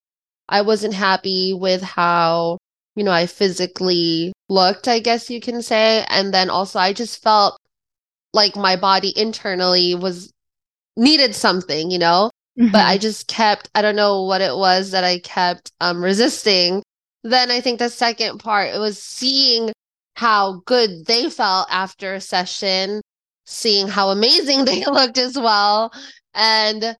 I 0.49 0.61
wasn't 0.61 0.93
happy 0.93 1.53
with 1.53 1.81
how, 1.81 2.57
you 2.95 3.03
know, 3.03 3.11
I 3.11 3.25
physically 3.27 4.31
looked, 4.49 4.87
I 4.87 4.99
guess 4.99 5.29
you 5.29 5.41
can 5.41 5.61
say. 5.61 6.05
And 6.09 6.33
then 6.33 6.49
also 6.49 6.79
I 6.79 6.93
just 6.93 7.21
felt 7.21 7.57
like 8.33 8.55
my 8.55 8.75
body 8.75 9.13
internally 9.17 9.95
was 9.95 10.31
needed 10.97 11.35
something, 11.35 11.91
you 11.91 11.99
know? 11.99 12.29
but 12.71 12.85
I 12.85 12.97
just 12.97 13.27
kept 13.27 13.69
I 13.75 13.81
don't 13.81 13.95
know 13.95 14.23
what 14.23 14.41
it 14.41 14.55
was 14.55 14.91
that 14.91 15.03
I 15.03 15.19
kept 15.19 15.71
um 15.81 16.03
resisting. 16.03 16.83
Then 17.23 17.51
I 17.51 17.61
think 17.61 17.79
the 17.79 17.89
second 17.89 18.39
part 18.39 18.73
it 18.73 18.79
was 18.79 19.01
seeing 19.01 19.71
how 20.15 20.61
good 20.65 21.05
they 21.05 21.29
felt 21.29 21.67
after 21.69 22.13
a 22.15 22.21
session, 22.21 23.01
seeing 23.45 23.87
how 23.87 24.09
amazing 24.09 24.65
they 24.65 24.83
looked 24.85 25.17
as 25.17 25.37
well. 25.37 25.93
And 26.33 26.97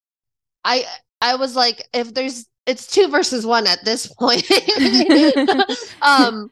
I 0.63 0.85
I 1.21 1.35
was 1.35 1.55
like 1.55 1.87
if 1.93 2.13
there's 2.13 2.45
it's 2.65 2.87
two 2.87 3.07
versus 3.09 3.45
one 3.45 3.67
at 3.67 3.83
this 3.85 4.07
point. 4.19 4.43
um 6.01 6.49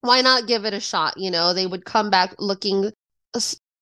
why 0.00 0.20
not 0.20 0.46
give 0.46 0.64
it 0.64 0.72
a 0.74 0.80
shot, 0.80 1.16
you 1.16 1.30
know? 1.30 1.52
They 1.52 1.66
would 1.66 1.84
come 1.84 2.08
back 2.10 2.34
looking 2.38 2.90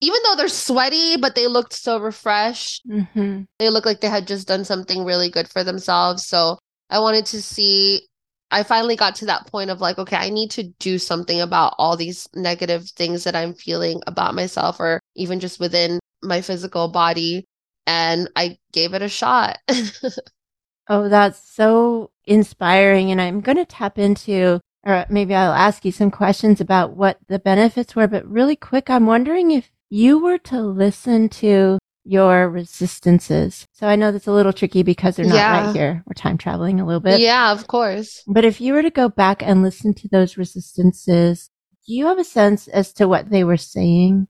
even 0.00 0.18
though 0.24 0.34
they're 0.36 0.48
sweaty, 0.48 1.16
but 1.16 1.34
they 1.34 1.46
looked 1.46 1.72
so 1.72 1.98
refreshed 1.98 2.82
Mhm. 2.86 3.46
they 3.58 3.70
looked 3.70 3.86
like 3.86 4.00
they 4.00 4.08
had 4.08 4.26
just 4.26 4.46
done 4.48 4.64
something 4.64 5.04
really 5.04 5.30
good 5.30 5.48
for 5.48 5.64
themselves. 5.64 6.26
So 6.26 6.58
I 6.90 6.98
wanted 7.00 7.26
to 7.26 7.42
see. 7.42 8.06
I 8.56 8.62
finally 8.62 8.96
got 8.96 9.16
to 9.16 9.26
that 9.26 9.46
point 9.48 9.68
of 9.68 9.82
like, 9.82 9.98
okay, 9.98 10.16
I 10.16 10.30
need 10.30 10.50
to 10.52 10.62
do 10.62 10.98
something 10.98 11.42
about 11.42 11.74
all 11.76 11.94
these 11.94 12.26
negative 12.34 12.88
things 12.88 13.24
that 13.24 13.36
I'm 13.36 13.52
feeling 13.52 14.00
about 14.06 14.34
myself 14.34 14.80
or 14.80 14.98
even 15.14 15.40
just 15.40 15.60
within 15.60 16.00
my 16.22 16.40
physical 16.40 16.88
body. 16.88 17.44
And 17.86 18.30
I 18.34 18.56
gave 18.72 18.94
it 18.94 19.02
a 19.02 19.08
shot. 19.08 19.58
Oh, 20.88 21.08
that's 21.08 21.40
so 21.52 22.12
inspiring. 22.26 23.10
And 23.10 23.20
I'm 23.20 23.40
going 23.40 23.56
to 23.56 23.64
tap 23.64 23.98
into, 23.98 24.60
or 24.84 25.04
maybe 25.10 25.34
I'll 25.34 25.52
ask 25.52 25.84
you 25.84 25.90
some 25.90 26.12
questions 26.12 26.60
about 26.60 26.92
what 26.96 27.18
the 27.26 27.40
benefits 27.40 27.96
were. 27.96 28.06
But 28.06 28.24
really 28.24 28.54
quick, 28.54 28.88
I'm 28.88 29.04
wondering 29.04 29.50
if 29.50 29.68
you 29.90 30.20
were 30.20 30.38
to 30.38 30.60
listen 30.60 31.28
to 31.40 31.80
your 32.06 32.48
resistances. 32.48 33.66
So 33.72 33.86
I 33.86 33.96
know 33.96 34.12
that's 34.12 34.26
a 34.26 34.32
little 34.32 34.52
tricky 34.52 34.82
because 34.82 35.16
they're 35.16 35.26
not 35.26 35.34
Yeah. 35.34 35.66
right 35.66 35.74
here. 35.76 36.02
We're 36.06 36.14
time 36.14 36.38
traveling 36.38 36.80
a 36.80 36.86
little 36.86 37.00
bit. 37.00 37.20
yeah, 37.20 37.52
of 37.52 37.66
course. 37.66 38.22
But 38.26 38.44
if 38.44 38.60
you 38.60 38.72
were 38.72 38.82
to 38.82 38.90
go 38.90 39.08
back 39.08 39.42
and 39.42 39.62
listen 39.62 39.92
to 39.94 40.08
those 40.08 40.36
resistances, 40.38 41.50
do 41.86 41.94
you 41.94 42.06
have 42.06 42.18
a 42.18 42.24
sense 42.24 42.68
as 42.68 42.92
to 42.94 43.08
what 43.08 43.30
they 43.30 43.44
were 43.44 43.56
saying? 43.56 44.28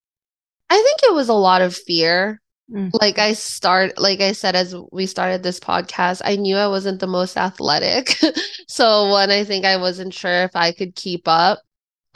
I 0.70 0.76
think 0.76 1.00
it 1.02 1.14
was 1.14 1.28
a 1.28 1.34
lot 1.34 1.62
of 1.62 1.74
fear. 1.76 2.40
Mm. 2.72 2.90
Like 3.00 3.18
I 3.18 3.34
start 3.34 3.96
like 3.96 4.20
I 4.20 4.32
said 4.32 4.56
as 4.56 4.74
we 4.90 5.06
started 5.06 5.42
this 5.44 5.60
podcast, 5.60 6.22
I 6.24 6.34
knew 6.36 6.56
I 6.56 6.66
wasn't 6.66 6.98
the 6.98 7.06
most 7.06 7.36
athletic. 7.36 8.18
so 8.68 9.12
when 9.12 9.30
I 9.30 9.44
think 9.44 9.64
I 9.64 9.76
wasn't 9.76 10.12
sure 10.12 10.42
if 10.44 10.56
I 10.56 10.72
could 10.72 10.96
keep 10.96 11.28
up, 11.28 11.60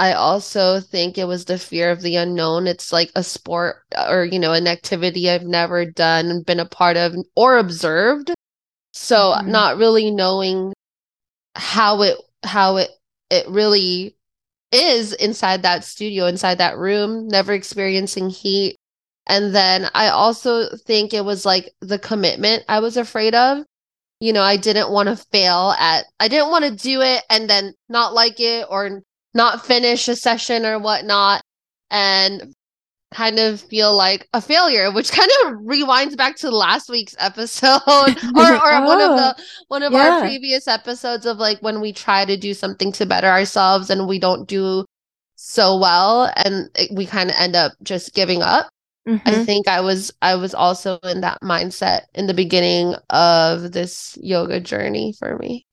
I 0.00 0.14
also 0.14 0.80
think 0.80 1.18
it 1.18 1.26
was 1.26 1.44
the 1.44 1.58
fear 1.58 1.92
of 1.92 2.02
the 2.02 2.16
unknown. 2.16 2.66
It's 2.66 2.92
like 2.92 3.12
a 3.16 3.22
sport 3.22 3.84
or 4.08 4.24
you 4.24 4.40
know, 4.40 4.52
an 4.54 4.66
activity 4.66 5.30
I've 5.30 5.44
never 5.44 5.84
done 5.86 6.26
and 6.30 6.44
been 6.46 6.60
a 6.60 6.66
part 6.66 6.96
of 6.96 7.14
or 7.36 7.58
observed. 7.58 8.32
So 8.94 9.36
Mhm. 9.36 9.46
not 9.48 9.78
really 9.78 10.10
knowing 10.10 10.72
how 11.56 12.02
it 12.02 12.18
how 12.44 12.76
it 12.78 12.90
it 13.30 13.48
really 13.48 14.16
is 14.72 15.12
inside 15.14 15.62
that 15.62 15.84
studio, 15.84 16.26
inside 16.26 16.58
that 16.58 16.78
room, 16.78 17.28
never 17.28 17.52
experiencing 17.54 18.30
heat. 18.30 18.76
And 19.28 19.54
then 19.54 19.90
I 19.94 20.08
also 20.08 20.76
think 20.76 21.14
it 21.14 21.24
was 21.24 21.46
like 21.46 21.72
the 21.80 21.98
commitment 21.98 22.64
I 22.68 22.80
was 22.80 22.96
afraid 22.96 23.34
of. 23.34 23.64
You 24.20 24.32
know, 24.34 24.42
I 24.42 24.56
didn't 24.56 24.90
want 24.92 25.08
to 25.08 25.16
fail 25.16 25.74
at, 25.78 26.06
I 26.20 26.28
didn't 26.28 26.50
want 26.50 26.64
to 26.66 26.70
do 26.76 27.00
it 27.02 27.24
and 27.30 27.50
then 27.50 27.74
not 27.88 28.14
like 28.14 28.40
it 28.40 28.66
or 28.70 29.02
not 29.34 29.64
finish 29.64 30.08
a 30.08 30.16
session 30.16 30.66
or 30.66 30.78
whatnot 30.78 31.42
and 31.90 32.54
kind 33.12 33.38
of 33.38 33.60
feel 33.60 33.96
like 33.96 34.28
a 34.32 34.40
failure, 34.40 34.92
which 34.92 35.10
kind 35.12 35.30
of 35.44 35.54
rewinds 35.58 36.16
back 36.16 36.36
to 36.36 36.50
last 36.50 36.88
week's 36.88 37.16
episode 37.18 37.80
or, 38.36 38.54
or 38.54 38.86
one 38.86 39.00
of 39.00 39.16
the, 39.16 39.36
one 39.68 39.82
of 39.82 39.92
yeah. 39.92 39.98
our 39.98 40.20
previous 40.20 40.68
episodes 40.68 41.26
of 41.26 41.38
like 41.38 41.58
when 41.60 41.80
we 41.80 41.92
try 41.92 42.24
to 42.24 42.36
do 42.36 42.54
something 42.54 42.92
to 42.92 43.06
better 43.06 43.26
ourselves 43.26 43.90
and 43.90 44.06
we 44.06 44.18
don't 44.18 44.48
do 44.48 44.84
so 45.36 45.78
well 45.78 46.30
and 46.36 46.68
it, 46.76 46.90
we 46.94 47.06
kind 47.06 47.30
of 47.30 47.36
end 47.38 47.56
up 47.56 47.72
just 47.82 48.14
giving 48.14 48.42
up. 48.42 48.68
Mhm. 49.08 49.22
I 49.24 49.44
think 49.44 49.66
I 49.66 49.80
was 49.80 50.12
I 50.20 50.34
was 50.34 50.54
also 50.54 50.98
in 50.98 51.22
that 51.22 51.38
mindset 51.42 52.02
in 52.14 52.26
the 52.26 52.34
beginning 52.34 52.94
of 53.08 53.72
this 53.72 54.16
yoga 54.20 54.60
journey 54.60 55.14
for 55.18 55.38
me. 55.38 55.66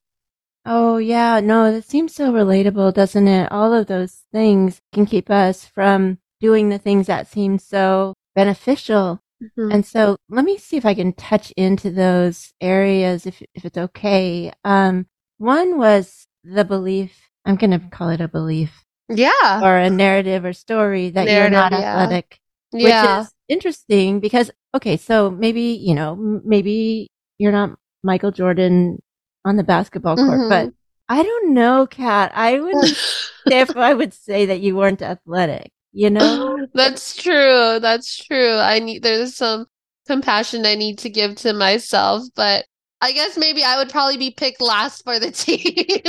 Oh, 0.70 0.98
yeah. 0.98 1.40
No, 1.40 1.72
that 1.72 1.84
seems 1.84 2.14
so 2.14 2.30
relatable, 2.30 2.92
doesn't 2.92 3.26
it? 3.26 3.50
All 3.50 3.72
of 3.72 3.86
those 3.86 4.24
things 4.32 4.80
can 4.92 5.06
keep 5.06 5.30
us 5.30 5.64
from 5.64 6.18
doing 6.40 6.68
the 6.68 6.78
things 6.78 7.06
that 7.06 7.26
seem 7.26 7.58
so 7.58 8.12
beneficial. 8.34 9.20
Mhm. 9.42 9.72
And 9.72 9.86
so 9.86 10.16
let 10.28 10.44
me 10.44 10.58
see 10.58 10.76
if 10.76 10.84
I 10.84 10.92
can 10.94 11.14
touch 11.14 11.52
into 11.52 11.90
those 11.90 12.52
areas 12.60 13.24
if, 13.24 13.42
if 13.54 13.64
it's 13.64 13.78
okay. 13.78 14.52
Um, 14.64 15.06
one 15.38 15.78
was 15.78 16.26
the 16.44 16.64
belief, 16.64 17.28
I'm 17.46 17.56
going 17.56 17.70
to 17.70 17.78
call 17.88 18.10
it 18.10 18.20
a 18.20 18.28
belief 18.28 18.84
Yeah. 19.08 19.60
or 19.62 19.78
a 19.78 19.88
narrative 19.88 20.44
or 20.44 20.52
story 20.52 21.08
that 21.10 21.28
you're 21.28 21.48
not 21.48 21.72
Narrative, 21.72 21.80
yeah. 21.80 22.02
athletic, 22.02 22.40
Yeah. 22.72 23.16
which 23.18 23.26
is 23.26 23.34
interesting 23.48 24.20
because, 24.20 24.50
okay, 24.74 24.98
so 24.98 25.30
maybe, 25.30 25.62
you 25.80 25.94
know, 25.94 26.14
maybe 26.44 27.08
you're 27.38 27.52
not 27.52 27.78
Michael 28.02 28.32
Jordan 28.32 28.98
on 29.44 29.56
the 29.56 29.64
basketball 29.64 30.16
court, 30.16 30.40
Mhm. 30.40 30.48
but 30.48 30.72
I 31.08 31.22
don't 31.22 31.54
know, 31.54 31.86
Kat. 31.86 32.32
I 32.34 32.60
wouldn't 32.60 32.86
say 32.86 33.30
if 33.60 33.76
I 33.76 33.94
would 33.94 34.12
say 34.12 34.46
that 34.46 34.60
you 34.60 34.76
weren't 34.76 35.00
athletic, 35.02 35.70
you 35.92 36.10
know? 36.10 36.66
That's 36.74 37.16
true. 37.16 37.78
That's 37.80 38.16
true. 38.24 38.56
I 38.56 38.78
need 38.78 39.02
there's 39.02 39.36
some 39.36 39.66
compassion 40.06 40.66
I 40.66 40.74
need 40.74 40.98
to 41.00 41.10
give 41.10 41.36
to 41.36 41.52
myself, 41.52 42.24
but 42.34 42.66
I 43.00 43.12
guess 43.12 43.38
maybe 43.38 43.62
I 43.64 43.76
would 43.78 43.90
probably 43.90 44.16
be 44.16 44.30
picked 44.32 44.60
last 44.60 45.02
for 45.04 45.18
the 45.18 45.30
team. 45.44 46.02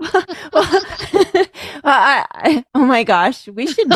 well, 0.00 0.64
I, 1.84 2.24
I, 2.32 2.64
oh 2.74 2.84
my 2.84 3.04
gosh, 3.04 3.48
we 3.48 3.66
should. 3.66 3.86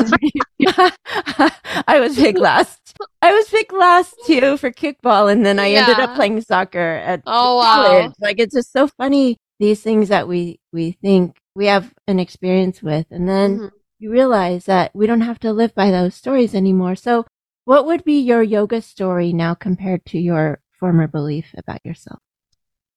I 1.86 2.00
was 2.00 2.16
picked 2.16 2.38
last. 2.38 2.80
I 3.22 3.32
was 3.32 3.48
picked 3.48 3.72
last 3.72 4.16
too 4.26 4.56
for 4.56 4.70
kickball, 4.72 5.30
and 5.32 5.46
then 5.46 5.58
I 5.58 5.70
ended 5.72 6.00
up 6.00 6.14
playing 6.14 6.40
soccer 6.42 6.78
at 6.96 7.22
Oh, 7.26 7.56
wow. 7.58 7.72
college. 7.74 8.12
Like 8.20 8.38
it's 8.40 8.54
just 8.54 8.72
so 8.72 8.88
funny 8.88 9.36
these 9.60 9.80
things 9.82 10.08
that 10.08 10.26
we 10.28 10.58
we 10.72 10.92
think 10.92 11.36
we 11.54 11.66
have 11.66 11.92
an 12.08 12.18
experience 12.18 12.82
with, 12.82 13.06
and 13.10 13.28
then 13.28 13.58
Mhm. 13.58 13.70
you 14.00 14.10
realize 14.10 14.64
that 14.66 14.90
we 14.94 15.06
don't 15.06 15.20
have 15.20 15.38
to 15.40 15.52
live 15.52 15.74
by 15.74 15.90
those 15.90 16.14
stories 16.16 16.54
anymore. 16.54 16.96
So, 16.96 17.24
what 17.64 17.86
would 17.86 18.04
be 18.04 18.18
your 18.20 18.42
yoga 18.42 18.82
story 18.82 19.32
now 19.32 19.54
compared 19.54 20.04
to 20.06 20.18
your 20.18 20.60
former 20.80 21.06
belief 21.06 21.54
about 21.56 21.84
yourself? 21.84 22.18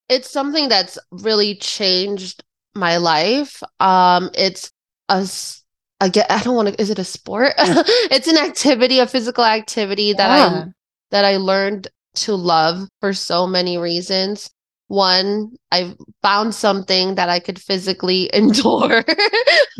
it's 0.08 0.30
something 0.30 0.68
that's 0.68 0.98
really 1.10 1.56
changed 1.56 2.42
my 2.74 2.96
life. 2.98 3.62
Um, 3.80 4.30
it's 4.34 4.70
a, 5.08 5.14
s- 5.22 5.64
I 6.00 6.08
get, 6.08 6.30
I 6.30 6.42
don't 6.42 6.56
want 6.56 6.68
to, 6.68 6.80
is 6.80 6.90
it 6.90 6.98
a 6.98 7.04
sport? 7.04 7.54
It's 7.58 8.28
an 8.28 8.36
activity, 8.36 8.98
a 8.98 9.06
physical 9.06 9.44
activity 9.44 10.12
that 10.12 10.30
I, 10.30 10.64
that 11.10 11.24
I 11.24 11.36
learned 11.36 11.88
to 12.16 12.34
love 12.34 12.88
for 13.00 13.12
so 13.12 13.46
many 13.46 13.78
reasons. 13.78 14.50
One, 14.88 15.56
I 15.72 15.94
found 16.22 16.54
something 16.54 17.16
that 17.16 17.28
I 17.28 17.40
could 17.40 17.60
physically 17.60 18.30
endure. 18.34 19.02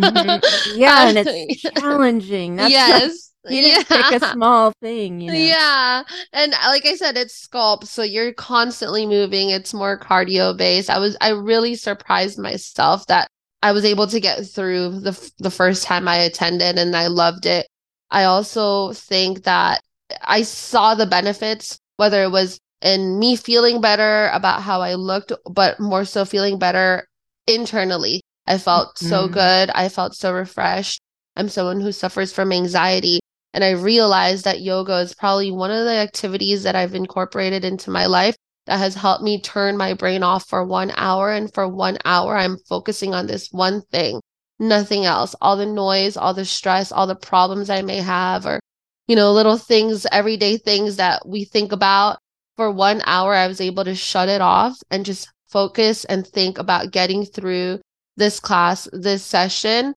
Mhm. 0.00 0.42
Yeah, 0.76 1.08
and 1.08 1.18
it's 1.18 1.62
challenging. 1.62 2.56
That's 2.56 2.70
yes. 2.70 3.32
you 3.48 3.62
didn't 3.62 3.88
pick 3.88 4.06
a 4.10 4.18
yeah. 4.24 4.32
small 4.32 4.72
thing, 4.82 5.20
you 5.20 5.30
know. 5.30 5.38
Yeah. 5.38 6.02
And 6.32 6.52
uh, 6.54 6.66
like 6.66 6.84
I 6.86 6.96
said, 6.96 7.16
it's 7.16 7.46
sculpt, 7.46 7.84
so 7.86 8.02
you're 8.02 8.32
constantly 8.32 9.06
moving. 9.06 9.50
It's 9.50 9.72
more 9.72 9.98
cardio 9.98 10.56
based. 10.56 10.90
I 10.90 10.98
was 10.98 11.16
I 11.20 11.30
really 11.30 11.76
surprised 11.76 12.38
myself 12.38 13.06
that 13.06 13.28
I 13.62 13.72
was 13.72 13.84
able 13.84 14.06
to 14.08 14.20
get 14.20 14.46
through 14.46 15.00
the 15.00 15.32
the 15.38 15.50
first 15.50 15.84
time 15.84 16.08
I 16.08 16.16
attended 16.18 16.78
and 16.78 16.94
I 16.94 17.08
loved 17.08 17.46
it. 17.46 17.66
I 18.10 18.24
also 18.24 18.92
think 18.92 19.44
that 19.44 19.82
I 20.22 20.42
saw 20.42 20.94
the 20.94 21.06
benefits 21.06 21.78
whether 21.96 22.22
it 22.22 22.30
was 22.30 22.60
in 22.82 23.18
me 23.18 23.36
feeling 23.36 23.80
better 23.80 24.28
about 24.32 24.62
how 24.62 24.82
I 24.82 24.94
looked 24.94 25.32
but 25.50 25.80
more 25.80 26.04
so 26.04 26.24
feeling 26.24 26.58
better 26.58 27.08
internally. 27.46 28.20
I 28.46 28.58
felt 28.58 28.96
mm-hmm. 28.96 29.08
so 29.08 29.28
good. 29.28 29.70
I 29.70 29.88
felt 29.88 30.14
so 30.14 30.32
refreshed. 30.32 31.00
I'm 31.36 31.48
someone 31.48 31.80
who 31.80 31.92
suffers 31.92 32.32
from 32.32 32.52
anxiety 32.52 33.20
and 33.52 33.64
I 33.64 33.70
realized 33.70 34.44
that 34.44 34.60
yoga 34.60 34.98
is 34.98 35.14
probably 35.14 35.50
one 35.50 35.70
of 35.70 35.84
the 35.84 35.96
activities 35.96 36.62
that 36.64 36.76
I've 36.76 36.94
incorporated 36.94 37.64
into 37.64 37.90
my 37.90 38.06
life 38.06 38.36
that 38.66 38.78
has 38.78 38.94
helped 38.94 39.22
me 39.22 39.40
turn 39.40 39.76
my 39.76 39.94
brain 39.94 40.22
off 40.22 40.46
for 40.46 40.64
one 40.64 40.92
hour. 40.96 41.32
And 41.32 41.52
for 41.52 41.68
one 41.68 41.98
hour, 42.04 42.36
I'm 42.36 42.58
focusing 42.68 43.14
on 43.14 43.26
this 43.26 43.48
one 43.52 43.82
thing, 43.92 44.20
nothing 44.58 45.04
else. 45.04 45.34
All 45.40 45.56
the 45.56 45.66
noise, 45.66 46.16
all 46.16 46.34
the 46.34 46.44
stress, 46.44 46.92
all 46.92 47.06
the 47.06 47.16
problems 47.16 47.70
I 47.70 47.82
may 47.82 47.98
have, 47.98 48.46
or, 48.46 48.60
you 49.06 49.16
know, 49.16 49.32
little 49.32 49.56
things, 49.56 50.06
everyday 50.12 50.56
things 50.56 50.96
that 50.96 51.26
we 51.26 51.44
think 51.44 51.72
about. 51.72 52.18
For 52.56 52.70
one 52.70 53.02
hour, 53.04 53.34
I 53.34 53.48
was 53.48 53.60
able 53.60 53.84
to 53.84 53.94
shut 53.94 54.28
it 54.28 54.40
off 54.40 54.78
and 54.90 55.04
just 55.04 55.28
focus 55.48 56.04
and 56.06 56.26
think 56.26 56.58
about 56.58 56.90
getting 56.90 57.24
through 57.24 57.80
this 58.16 58.40
class, 58.40 58.88
this 58.92 59.22
session. 59.22 59.94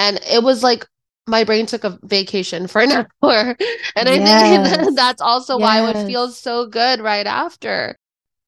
And 0.00 0.20
it 0.28 0.42
was 0.42 0.62
like 0.62 0.86
my 1.26 1.44
brain 1.44 1.66
took 1.66 1.84
a 1.84 1.98
vacation 2.02 2.66
for 2.66 2.82
an 2.82 2.90
hour. 3.22 3.56
And 3.96 4.08
I 4.08 4.14
yes. 4.14 4.76
think 4.76 4.96
that's 4.96 5.20
also 5.22 5.58
yes. 5.58 5.64
why 5.64 5.90
it 5.90 6.06
feels 6.06 6.36
so 6.36 6.66
good 6.66 7.00
right 7.00 7.26
after. 7.26 7.96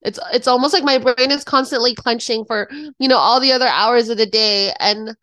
It's 0.02 0.18
it's 0.32 0.48
almost 0.48 0.74
like 0.74 0.84
my 0.84 0.98
brain 0.98 1.30
is 1.30 1.44
constantly 1.44 1.94
clenching 1.94 2.44
for, 2.44 2.68
you 2.98 3.08
know, 3.08 3.18
all 3.18 3.40
the 3.40 3.52
other 3.52 3.68
hours 3.68 4.08
of 4.08 4.18
the 4.18 4.26
day. 4.26 4.72
And 4.80 5.14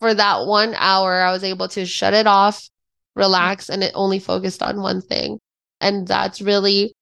for 0.00 0.14
that 0.14 0.46
one 0.46 0.74
hour, 0.76 1.20
I 1.22 1.32
was 1.32 1.44
able 1.44 1.68
to 1.68 1.86
shut 1.86 2.14
it 2.14 2.26
off, 2.26 2.68
relax, 3.16 3.68
and 3.68 3.82
it 3.82 3.92
only 3.94 4.18
focused 4.18 4.62
on 4.62 4.82
one 4.82 5.00
thing. 5.00 5.38
And 5.80 6.06
that's 6.06 6.42
really, 6.42 6.94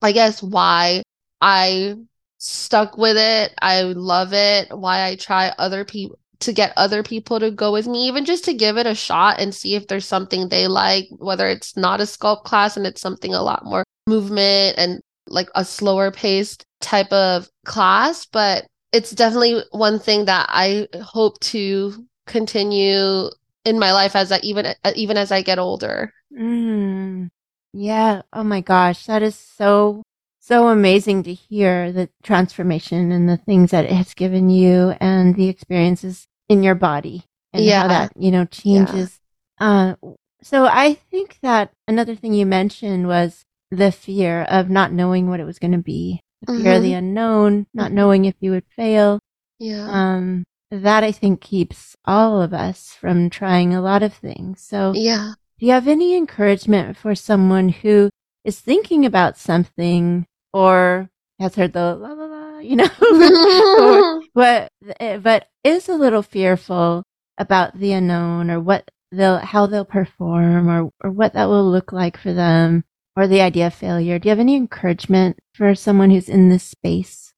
I 0.00 0.12
guess, 0.12 0.42
why 0.42 1.02
I 1.40 1.96
stuck 2.38 2.96
with 2.96 3.16
it. 3.16 3.52
I 3.60 3.82
love 3.82 4.32
it. 4.32 4.76
Why 4.76 5.06
I 5.06 5.16
try 5.16 5.52
other 5.58 5.84
people 5.84 6.18
to 6.40 6.52
get 6.52 6.72
other 6.76 7.02
people 7.02 7.38
to 7.38 7.50
go 7.50 7.72
with 7.72 7.86
me, 7.86 8.08
even 8.08 8.24
just 8.24 8.44
to 8.44 8.54
give 8.54 8.76
it 8.76 8.86
a 8.86 8.94
shot 8.94 9.38
and 9.38 9.54
see 9.54 9.74
if 9.76 9.86
there's 9.86 10.04
something 10.04 10.48
they 10.48 10.66
like, 10.66 11.06
whether 11.18 11.46
it's 11.48 11.76
not 11.76 12.00
a 12.00 12.04
sculpt 12.04 12.44
class 12.44 12.76
and 12.76 12.86
it's 12.86 13.00
something 13.00 13.32
a 13.32 13.42
lot 13.42 13.64
more 13.64 13.84
movement 14.08 14.76
and 14.76 15.00
like 15.32 15.48
a 15.54 15.64
slower 15.64 16.10
paced 16.10 16.64
type 16.80 17.12
of 17.12 17.48
class. 17.64 18.26
But 18.26 18.66
it's 18.92 19.10
definitely 19.10 19.62
one 19.70 19.98
thing 19.98 20.26
that 20.26 20.46
I 20.48 20.88
hope 21.02 21.40
to 21.40 22.06
continue 22.26 23.28
in 23.64 23.78
my 23.78 23.92
life 23.92 24.14
as 24.14 24.30
I 24.30 24.38
even 24.42 24.74
even 24.94 25.16
as 25.16 25.32
I 25.32 25.42
get 25.42 25.58
older. 25.58 26.12
Mm, 26.36 27.30
yeah. 27.72 28.22
Oh 28.32 28.44
my 28.44 28.60
gosh, 28.60 29.06
that 29.06 29.22
is 29.22 29.36
so 29.36 30.02
so 30.40 30.68
amazing 30.68 31.22
to 31.22 31.32
hear 31.32 31.92
the 31.92 32.08
transformation 32.22 33.12
and 33.12 33.28
the 33.28 33.36
things 33.36 33.70
that 33.70 33.84
it 33.84 33.92
has 33.92 34.12
given 34.12 34.50
you 34.50 34.94
and 35.00 35.36
the 35.36 35.48
experiences 35.48 36.26
in 36.48 36.62
your 36.62 36.74
body 36.74 37.24
and 37.52 37.64
yeah. 37.64 37.82
how 37.82 37.88
that, 37.88 38.12
you 38.16 38.30
know, 38.30 38.44
changes. 38.46 39.20
Yeah. 39.60 39.94
Uh, 40.02 40.14
so 40.42 40.66
I 40.66 40.94
think 40.94 41.38
that 41.42 41.70
another 41.86 42.16
thing 42.16 42.34
you 42.34 42.44
mentioned 42.44 43.06
was 43.06 43.44
the 43.72 43.90
fear 43.90 44.42
of 44.42 44.68
not 44.68 44.92
knowing 44.92 45.28
what 45.28 45.40
it 45.40 45.44
was 45.44 45.58
going 45.58 45.72
to 45.72 45.78
be, 45.78 46.20
the 46.42 46.52
mm-hmm. 46.52 46.62
fear 46.62 46.72
of 46.74 46.82
the 46.82 46.92
unknown, 46.92 47.66
not 47.72 47.86
mm-hmm. 47.86 47.94
knowing 47.94 48.24
if 48.26 48.34
you 48.38 48.50
would 48.50 48.66
fail. 48.76 49.18
Yeah. 49.58 49.88
Um, 49.90 50.44
that 50.70 51.02
I 51.02 51.10
think 51.10 51.40
keeps 51.40 51.96
all 52.04 52.42
of 52.42 52.52
us 52.52 52.96
from 53.00 53.30
trying 53.30 53.74
a 53.74 53.80
lot 53.80 54.02
of 54.02 54.12
things. 54.12 54.60
So, 54.60 54.92
yeah. 54.94 55.32
Do 55.58 55.66
you 55.66 55.72
have 55.72 55.88
any 55.88 56.14
encouragement 56.16 56.96
for 56.96 57.14
someone 57.14 57.70
who 57.70 58.10
is 58.44 58.60
thinking 58.60 59.06
about 59.06 59.38
something 59.38 60.26
or 60.52 61.08
has 61.38 61.54
heard 61.54 61.72
the 61.72 61.94
la 61.94 62.12
la 62.12 62.24
la, 62.24 62.58
you 62.58 62.76
know, 62.76 64.22
but 64.34 64.68
but 65.22 65.46
is 65.64 65.88
a 65.88 65.94
little 65.94 66.22
fearful 66.22 67.04
about 67.38 67.78
the 67.78 67.92
unknown 67.92 68.50
or 68.50 68.60
what 68.60 68.90
they'll 69.10 69.38
how 69.38 69.66
they'll 69.66 69.84
perform 69.84 70.68
or 70.68 70.90
or 71.02 71.10
what 71.10 71.34
that 71.34 71.48
will 71.48 71.70
look 71.70 71.92
like 71.92 72.16
for 72.16 72.32
them 72.32 72.84
or 73.16 73.26
the 73.26 73.40
idea 73.40 73.66
of 73.66 73.74
failure. 73.74 74.18
Do 74.18 74.28
you 74.28 74.30
have 74.30 74.40
any 74.40 74.56
encouragement 74.56 75.38
for 75.54 75.74
someone 75.74 76.10
who's 76.10 76.28
in 76.28 76.48
this 76.48 76.64
space? 76.64 77.32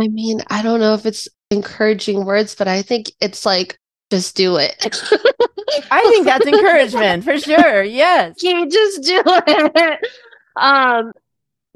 I 0.00 0.08
mean, 0.08 0.40
I 0.48 0.62
don't 0.62 0.80
know 0.80 0.94
if 0.94 1.06
it's 1.06 1.28
encouraging 1.50 2.24
words, 2.24 2.54
but 2.54 2.68
I 2.68 2.82
think 2.82 3.12
it's 3.20 3.46
like 3.46 3.78
just 4.10 4.36
do 4.36 4.56
it. 4.56 4.76
I 5.90 6.02
think 6.10 6.26
that's 6.26 6.46
encouragement 6.46 7.24
for 7.24 7.38
sure. 7.38 7.82
Yes. 7.82 8.36
You 8.42 8.68
just 8.68 9.02
do 9.02 9.22
it. 9.26 10.06
Um 10.56 11.12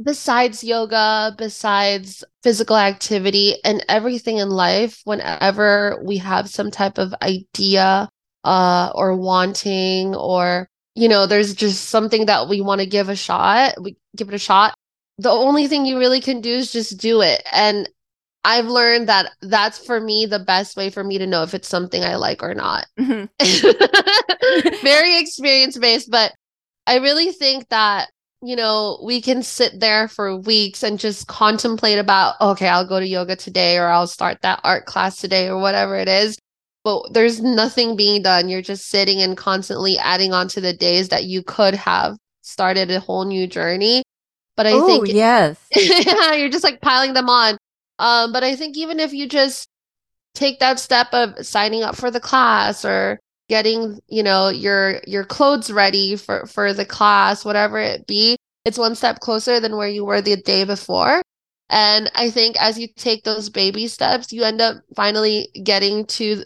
besides 0.02 0.64
yoga, 0.64 1.34
besides 1.36 2.24
physical 2.42 2.76
activity 2.76 3.56
and 3.64 3.84
everything 3.88 4.38
in 4.38 4.50
life, 4.50 5.00
whenever 5.04 6.00
we 6.04 6.18
have 6.18 6.48
some 6.48 6.70
type 6.70 6.98
of 6.98 7.14
idea 7.22 8.08
uh, 8.44 8.90
or 8.94 9.16
wanting, 9.16 10.14
or, 10.14 10.68
you 11.00 11.08
know, 11.08 11.26
there's 11.26 11.54
just 11.54 11.88
something 11.88 12.26
that 12.26 12.46
we 12.46 12.60
want 12.60 12.82
to 12.82 12.86
give 12.86 13.08
a 13.08 13.16
shot, 13.16 13.80
we 13.80 13.96
give 14.16 14.28
it 14.28 14.34
a 14.34 14.38
shot. 14.38 14.74
The 15.16 15.30
only 15.30 15.66
thing 15.66 15.86
you 15.86 15.98
really 15.98 16.20
can 16.20 16.42
do 16.42 16.50
is 16.50 16.70
just 16.70 16.98
do 16.98 17.22
it. 17.22 17.42
And 17.52 17.88
I've 18.44 18.66
learned 18.66 19.08
that 19.08 19.32
that's 19.40 19.78
for 19.78 19.98
me 19.98 20.26
the 20.26 20.38
best 20.38 20.76
way 20.76 20.90
for 20.90 21.02
me 21.02 21.16
to 21.16 21.26
know 21.26 21.42
if 21.42 21.54
it's 21.54 21.68
something 21.68 22.04
I 22.04 22.16
like 22.16 22.42
or 22.42 22.54
not. 22.54 22.86
Mm-hmm. 22.98 24.76
Very 24.82 25.18
experience 25.18 25.78
based, 25.78 26.10
but 26.10 26.34
I 26.86 26.96
really 26.96 27.32
think 27.32 27.68
that 27.70 28.10
you 28.42 28.56
know, 28.56 28.98
we 29.04 29.20
can 29.20 29.42
sit 29.42 29.80
there 29.80 30.08
for 30.08 30.34
weeks 30.34 30.82
and 30.82 30.98
just 30.98 31.26
contemplate 31.26 31.98
about, 31.98 32.40
okay, 32.40 32.68
I'll 32.68 32.86
go 32.86 32.98
to 32.98 33.06
yoga 33.06 33.36
today 33.36 33.76
or 33.76 33.88
I'll 33.88 34.06
start 34.06 34.40
that 34.40 34.60
art 34.64 34.86
class 34.86 35.16
today 35.16 35.48
or 35.48 35.58
whatever 35.58 35.96
it 35.96 36.08
is. 36.08 36.38
But 36.82 37.12
there's 37.12 37.40
nothing 37.40 37.96
being 37.96 38.22
done. 38.22 38.48
You're 38.48 38.62
just 38.62 38.88
sitting 38.88 39.20
and 39.20 39.36
constantly 39.36 39.98
adding 39.98 40.32
on 40.32 40.48
to 40.48 40.60
the 40.60 40.72
days 40.72 41.08
that 41.10 41.24
you 41.24 41.42
could 41.42 41.74
have 41.74 42.16
started 42.40 42.90
a 42.90 43.00
whole 43.00 43.24
new 43.24 43.46
journey. 43.46 44.02
But 44.56 44.66
I 44.66 44.74
Ooh, 44.74 44.86
think 44.86 45.08
yes. 45.14 45.58
yeah, 45.74 46.34
you're 46.34 46.48
just 46.48 46.64
like 46.64 46.80
piling 46.80 47.12
them 47.12 47.28
on. 47.28 47.58
Um, 47.98 48.32
but 48.32 48.42
I 48.42 48.56
think 48.56 48.78
even 48.78 48.98
if 48.98 49.12
you 49.12 49.28
just 49.28 49.68
take 50.34 50.58
that 50.60 50.78
step 50.78 51.08
of 51.12 51.44
signing 51.44 51.82
up 51.82 51.96
for 51.96 52.10
the 52.10 52.20
class 52.20 52.84
or 52.84 53.18
getting 53.48 53.98
you 54.08 54.22
know 54.22 54.48
your 54.48 55.00
your 55.06 55.24
clothes 55.24 55.72
ready 55.72 56.14
for 56.14 56.46
for 56.46 56.72
the 56.72 56.84
class 56.84 57.44
whatever 57.44 57.78
it 57.78 58.06
be 58.06 58.36
it's 58.64 58.78
one 58.78 58.94
step 58.94 59.18
closer 59.18 59.58
than 59.58 59.76
where 59.76 59.88
you 59.88 60.04
were 60.04 60.20
the 60.22 60.36
day 60.36 60.62
before 60.62 61.20
and 61.68 62.08
i 62.14 62.30
think 62.30 62.54
as 62.60 62.78
you 62.78 62.86
take 62.96 63.24
those 63.24 63.50
baby 63.50 63.88
steps 63.88 64.32
you 64.32 64.44
end 64.44 64.60
up 64.60 64.76
finally 64.94 65.48
getting 65.64 66.06
to 66.06 66.44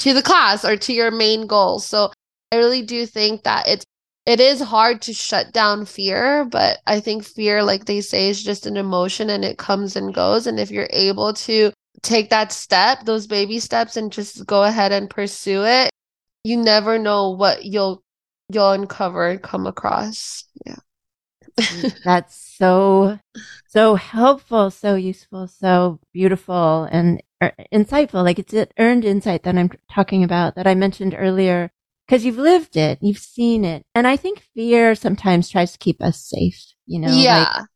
to 0.00 0.12
the 0.12 0.22
class 0.22 0.64
or 0.64 0.76
to 0.76 0.92
your 0.92 1.10
main 1.10 1.46
goal 1.46 1.78
so 1.78 2.10
i 2.52 2.56
really 2.56 2.82
do 2.82 3.06
think 3.06 3.42
that 3.44 3.66
it's 3.68 3.84
it 4.26 4.38
is 4.40 4.60
hard 4.60 5.00
to 5.00 5.14
shut 5.14 5.52
down 5.52 5.84
fear 5.84 6.44
but 6.44 6.78
i 6.86 7.00
think 7.00 7.24
fear 7.24 7.62
like 7.62 7.84
they 7.84 8.00
say 8.00 8.28
is 8.28 8.42
just 8.42 8.66
an 8.66 8.76
emotion 8.76 9.30
and 9.30 9.44
it 9.44 9.58
comes 9.58 9.96
and 9.96 10.12
goes 10.12 10.46
and 10.46 10.58
if 10.58 10.70
you're 10.70 10.88
able 10.90 11.32
to 11.32 11.70
take 12.02 12.30
that 12.30 12.52
step 12.52 13.04
those 13.04 13.26
baby 13.26 13.58
steps 13.58 13.96
and 13.96 14.12
just 14.12 14.44
go 14.46 14.64
ahead 14.64 14.92
and 14.92 15.08
pursue 15.08 15.64
it 15.64 15.90
you 16.44 16.56
never 16.56 16.98
know 16.98 17.30
what 17.30 17.64
you'll 17.64 18.02
you'll 18.52 18.72
uncover 18.72 19.28
and 19.28 19.42
come 19.42 19.66
across. 19.66 20.44
Yeah. 20.66 20.76
That's 22.04 22.49
so 22.60 23.18
so 23.68 23.94
helpful, 23.94 24.70
so 24.70 24.94
useful, 24.96 25.46
so 25.46 26.00
beautiful 26.12 26.88
and 26.90 27.22
er, 27.42 27.52
insightful. 27.72 28.24
Like 28.24 28.38
it's 28.38 28.52
an 28.52 28.66
earned 28.78 29.04
insight 29.04 29.44
that 29.44 29.56
I'm 29.56 29.70
talking 29.90 30.24
about 30.24 30.56
that 30.56 30.66
I 30.66 30.74
mentioned 30.74 31.14
earlier 31.16 31.70
because 32.06 32.24
you've 32.24 32.38
lived 32.38 32.76
it, 32.76 32.98
you've 33.00 33.18
seen 33.18 33.64
it. 33.64 33.84
And 33.94 34.06
I 34.06 34.16
think 34.16 34.42
fear 34.54 34.94
sometimes 34.94 35.48
tries 35.48 35.72
to 35.72 35.78
keep 35.78 36.02
us 36.02 36.20
safe, 36.20 36.74
you 36.86 36.98
know? 36.98 37.14
Yeah. 37.14 37.38
Like, 37.38 37.66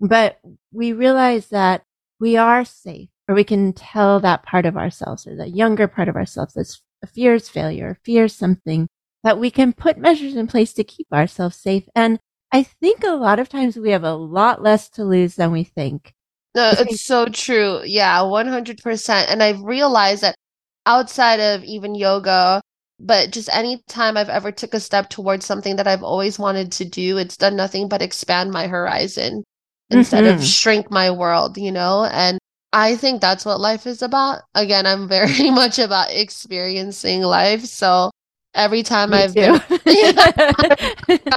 but 0.00 0.40
we 0.72 0.92
realize 0.92 1.48
that 1.48 1.82
we 2.18 2.36
are 2.36 2.64
safe 2.64 3.10
or 3.28 3.34
we 3.34 3.44
can 3.44 3.72
tell 3.74 4.18
that 4.20 4.44
part 4.44 4.64
of 4.66 4.76
ourselves 4.76 5.26
or 5.26 5.36
the 5.36 5.48
younger 5.48 5.86
part 5.86 6.08
of 6.08 6.16
ourselves 6.16 6.54
that's 6.54 6.80
a 7.02 7.06
fears 7.06 7.48
failure, 7.48 7.98
fears 8.04 8.34
something, 8.34 8.88
that 9.22 9.38
we 9.38 9.50
can 9.50 9.72
put 9.72 9.98
measures 9.98 10.34
in 10.34 10.46
place 10.46 10.72
to 10.72 10.84
keep 10.84 11.06
ourselves 11.12 11.56
safe. 11.56 11.84
And 11.94 12.18
I 12.52 12.62
think 12.62 13.02
a 13.02 13.14
lot 13.14 13.38
of 13.38 13.48
times 13.48 13.76
we 13.76 13.90
have 13.90 14.04
a 14.04 14.14
lot 14.14 14.62
less 14.62 14.90
to 14.90 15.04
lose 15.04 15.36
than 15.36 15.52
we 15.52 15.64
think. 15.64 16.12
No, 16.54 16.72
it's 16.78 17.00
so 17.00 17.26
true. 17.26 17.80
Yeah, 17.84 18.18
100%. 18.18 19.24
And 19.28 19.42
I've 19.42 19.62
realized 19.62 20.22
that 20.22 20.36
outside 20.84 21.40
of 21.40 21.64
even 21.64 21.94
yoga, 21.94 22.60
but 23.00 23.30
just 23.30 23.48
any 23.52 23.82
time 23.88 24.18
I've 24.18 24.28
ever 24.28 24.52
took 24.52 24.74
a 24.74 24.80
step 24.80 25.08
towards 25.08 25.46
something 25.46 25.76
that 25.76 25.88
I've 25.88 26.02
always 26.02 26.38
wanted 26.38 26.70
to 26.72 26.84
do, 26.84 27.16
it's 27.16 27.38
done 27.38 27.56
nothing 27.56 27.88
but 27.88 28.02
expand 28.02 28.50
my 28.50 28.66
horizon 28.66 29.44
instead 29.88 30.24
mm-hmm. 30.24 30.38
of 30.38 30.44
shrink 30.44 30.90
my 30.90 31.10
world, 31.10 31.56
you 31.56 31.72
know? 31.72 32.04
And 32.04 32.38
I 32.74 32.96
think 32.96 33.22
that's 33.22 33.46
what 33.46 33.60
life 33.60 33.86
is 33.86 34.02
about. 34.02 34.42
Again, 34.54 34.86
I'm 34.86 35.08
very 35.08 35.50
much 35.50 35.78
about 35.78 36.12
experiencing 36.12 37.22
life. 37.22 37.64
So 37.64 38.10
every 38.54 38.82
time 38.82 39.10
Me 39.10 39.14
I've 39.14 39.36
been, 39.36 39.60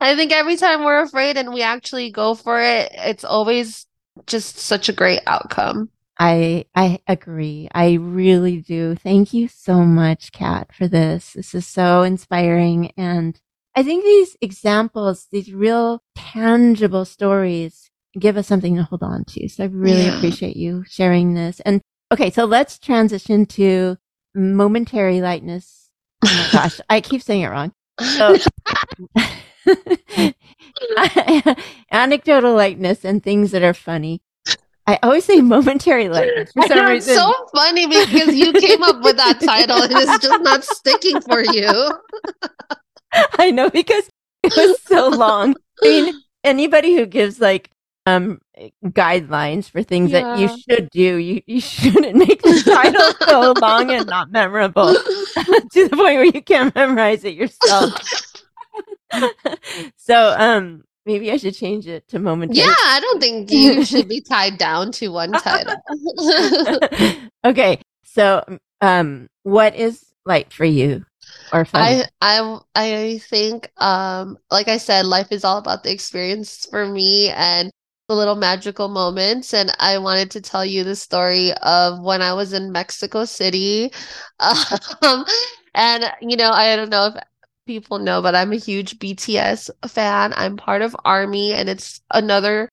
I 0.00 0.14
think 0.16 0.32
every 0.32 0.56
time 0.56 0.84
we're 0.84 1.02
afraid 1.02 1.36
and 1.36 1.52
we 1.52 1.62
actually 1.62 2.10
go 2.10 2.34
for 2.34 2.60
it, 2.60 2.90
it's 2.94 3.24
always 3.24 3.86
just 4.26 4.58
such 4.58 4.88
a 4.88 4.92
great 4.92 5.20
outcome. 5.26 5.90
I 6.18 6.66
I 6.74 7.00
agree. 7.06 7.68
I 7.74 7.94
really 7.94 8.60
do. 8.60 8.94
Thank 8.96 9.34
you 9.34 9.48
so 9.48 9.82
much, 9.84 10.32
Kat, 10.32 10.74
for 10.74 10.88
this. 10.88 11.34
This 11.34 11.54
is 11.54 11.66
so 11.66 12.02
inspiring. 12.02 12.92
And 12.96 13.38
I 13.74 13.82
think 13.82 14.04
these 14.04 14.36
examples, 14.40 15.26
these 15.30 15.52
real 15.52 16.02
tangible 16.14 17.04
stories 17.04 17.90
give 18.18 18.36
us 18.38 18.46
something 18.46 18.76
to 18.76 18.82
hold 18.84 19.02
on 19.02 19.24
to. 19.26 19.48
So 19.48 19.64
I 19.64 19.66
really 19.66 20.06
Yeah. 20.06 20.08
appreciate 20.08 20.56
you 20.56 20.84
sharing 20.88 21.34
this. 21.34 21.60
And 21.60 21.82
okay, 22.12 22.30
so 22.30 22.44
let's 22.46 22.78
transition 22.78 23.44
to 23.46 23.98
momentary 24.34 25.20
lightness. 25.20 25.85
Oh 26.26 26.48
my 26.52 26.60
gosh, 26.60 26.80
I 26.90 27.00
keep 27.00 27.22
saying 27.22 27.42
it 27.42 27.48
wrong. 27.48 27.72
So 28.00 28.36
anecdotal 31.90 32.54
lightness 32.54 33.04
and 33.04 33.22
things 33.22 33.50
that 33.52 33.62
are 33.62 33.74
funny. 33.74 34.22
I 34.88 34.98
always 35.02 35.24
say 35.24 35.40
momentary 35.40 36.08
lightness 36.08 36.52
for 36.52 36.62
some 36.68 36.76
know, 36.76 36.92
it's 36.92 37.06
so 37.06 37.32
funny 37.52 37.86
because 37.86 38.34
you 38.34 38.52
came 38.52 38.82
up 38.84 39.02
with 39.02 39.16
that 39.16 39.40
title 39.40 39.82
and 39.82 39.92
it's 39.92 40.18
just 40.24 40.42
not 40.42 40.62
sticking 40.62 41.20
for 41.22 41.42
you. 41.42 41.90
I 43.38 43.50
know 43.50 43.68
because 43.68 44.08
it 44.44 44.52
was 44.56 44.80
so 44.82 45.08
long. 45.08 45.56
I 45.82 45.86
mean, 45.88 46.14
anybody 46.44 46.94
who 46.94 47.04
gives 47.04 47.40
like 47.40 47.70
um 48.06 48.40
guidelines 48.84 49.68
for 49.68 49.82
things 49.82 50.12
that 50.12 50.38
you 50.38 50.48
should 50.48 50.88
do, 50.90 51.16
you, 51.16 51.42
you 51.46 51.60
shouldn't 51.72 52.16
make 52.16 52.40
the 52.40 52.62
title 52.64 53.12
so 53.28 53.52
long 53.60 53.90
and 53.90 54.06
not 54.06 54.30
memorable 54.30 54.94
to 54.94 55.88
the 55.88 55.90
point 55.90 56.16
where 56.16 56.24
you 56.24 56.40
can't 56.40 56.74
memorize 56.74 57.24
it 57.24 57.34
yourself. 57.34 57.92
so 59.96 60.34
um 60.38 60.84
maybe 61.04 61.30
I 61.30 61.36
should 61.36 61.54
change 61.54 61.86
it 61.86 62.06
to 62.08 62.18
momentary. 62.18 62.58
Yeah, 62.58 62.74
I 62.76 63.00
don't 63.00 63.20
think 63.20 63.50
you 63.50 63.84
should 63.84 64.08
be 64.08 64.20
tied 64.20 64.56
down 64.56 64.92
to 64.92 65.08
one 65.08 65.32
title. 65.32 65.76
okay. 67.44 67.80
So 68.04 68.44
um 68.80 69.28
what 69.42 69.74
is 69.74 70.04
light 70.24 70.52
for 70.52 70.64
you 70.64 71.04
or 71.52 71.64
fun? 71.64 71.82
I 71.82 72.04
I 72.20 72.58
I 72.76 73.18
think 73.18 73.70
um 73.78 74.38
like 74.50 74.68
I 74.68 74.76
said, 74.76 75.06
life 75.06 75.32
is 75.32 75.44
all 75.44 75.58
about 75.58 75.82
the 75.82 75.90
experience 75.90 76.66
for 76.70 76.86
me 76.86 77.30
and 77.30 77.72
the 78.08 78.14
little 78.14 78.36
magical 78.36 78.88
moments. 78.88 79.52
And 79.54 79.72
I 79.78 79.98
wanted 79.98 80.30
to 80.32 80.40
tell 80.40 80.64
you 80.64 80.84
the 80.84 80.96
story 80.96 81.52
of 81.62 82.00
when 82.00 82.22
I 82.22 82.32
was 82.34 82.52
in 82.52 82.72
Mexico 82.72 83.24
City. 83.24 83.92
Um, 85.02 85.24
and 85.74 86.12
you 86.20 86.36
know, 86.36 86.50
I 86.50 86.76
don't 86.76 86.90
know 86.90 87.06
if 87.06 87.14
people 87.66 87.98
know, 87.98 88.22
but 88.22 88.34
I'm 88.34 88.52
a 88.52 88.56
huge 88.56 88.98
BTS 88.98 89.70
fan. 89.88 90.32
I'm 90.36 90.56
part 90.56 90.82
of 90.82 90.96
ARMY, 91.04 91.52
and 91.52 91.68
it's 91.68 92.00
another 92.12 92.68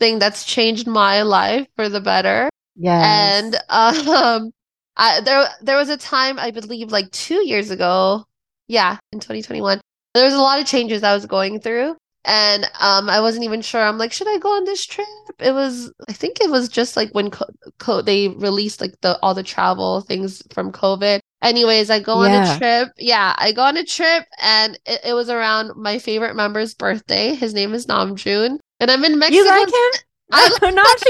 thing 0.00 0.18
that's 0.18 0.44
changed 0.44 0.86
my 0.86 1.22
life 1.22 1.66
for 1.76 1.88
the 1.88 2.00
better. 2.00 2.48
yes. 2.76 3.44
And 3.44 3.54
um, 3.68 4.52
I, 4.96 5.20
there 5.20 5.48
there 5.62 5.76
was 5.76 5.88
a 5.88 5.96
time 5.96 6.38
I 6.38 6.50
believe 6.50 6.90
like 6.90 7.10
two 7.12 7.46
years 7.46 7.70
ago, 7.70 8.24
yeah, 8.68 8.98
in 9.12 9.20
2021, 9.20 9.80
there 10.14 10.24
was 10.24 10.34
a 10.34 10.38
lot 10.38 10.60
of 10.60 10.66
changes 10.66 11.02
I 11.02 11.14
was 11.14 11.26
going 11.26 11.60
through, 11.60 11.96
and 12.28 12.64
um, 12.78 13.08
I 13.08 13.22
wasn't 13.22 13.44
even 13.44 13.62
sure. 13.62 13.80
I'm 13.82 13.96
like, 13.96 14.12
should 14.12 14.28
I 14.28 14.36
go 14.38 14.54
on 14.54 14.64
this 14.64 14.84
trip? 14.84 15.08
It 15.38 15.52
was, 15.52 15.90
I 16.10 16.12
think 16.12 16.42
it 16.42 16.50
was 16.50 16.68
just 16.68 16.94
like 16.94 17.10
when 17.12 17.30
co 17.30 17.46
co 17.78 18.02
they 18.02 18.28
released 18.28 18.82
like 18.82 19.00
the 19.00 19.18
all 19.22 19.32
the 19.32 19.42
travel 19.42 20.02
things 20.02 20.42
from 20.52 20.70
COVID. 20.70 21.20
Anyways, 21.42 21.88
I 21.88 22.00
go 22.00 22.18
on 22.18 22.30
a 22.32 22.58
trip. 22.58 22.88
Yeah, 22.98 23.34
I 23.38 23.52
go 23.52 23.62
on 23.62 23.78
a 23.78 23.84
trip, 23.84 24.26
and 24.42 24.78
it, 24.84 25.00
it 25.06 25.14
was 25.14 25.30
around 25.30 25.74
my 25.74 25.98
favorite 25.98 26.36
member's 26.36 26.74
birthday. 26.74 27.34
His 27.34 27.54
name 27.54 27.72
is 27.72 27.86
Namjoon, 27.86 28.58
and 28.78 28.90
I'm 28.90 29.04
in 29.04 29.18
Mexico. 29.18 29.44
you 29.44 29.48
like 29.48 29.68
him? 29.68 30.00
I 30.32 30.58
I'm 30.62 30.74
not. 30.74 31.02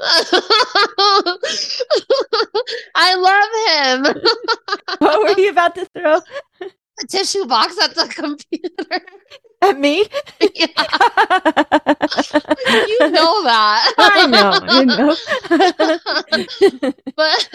I 2.94 3.14
love 3.16 4.14
him. 4.14 4.22
What 4.98 5.22
were 5.22 5.42
you 5.42 5.50
about 5.50 5.74
to 5.74 5.86
throw 5.86 6.20
A 7.02 7.06
tissue 7.06 7.46
box 7.46 7.76
at 7.82 7.94
the 7.94 8.06
computer. 8.14 9.04
at 9.62 9.78
me? 9.78 10.06
Yeah, 12.70 12.86
you 12.86 13.10
know 13.10 13.42
that. 13.44 13.94
I 13.98 14.26
know, 14.26 14.52
I 14.62 14.84
know. 14.84 15.14
But 17.16 17.48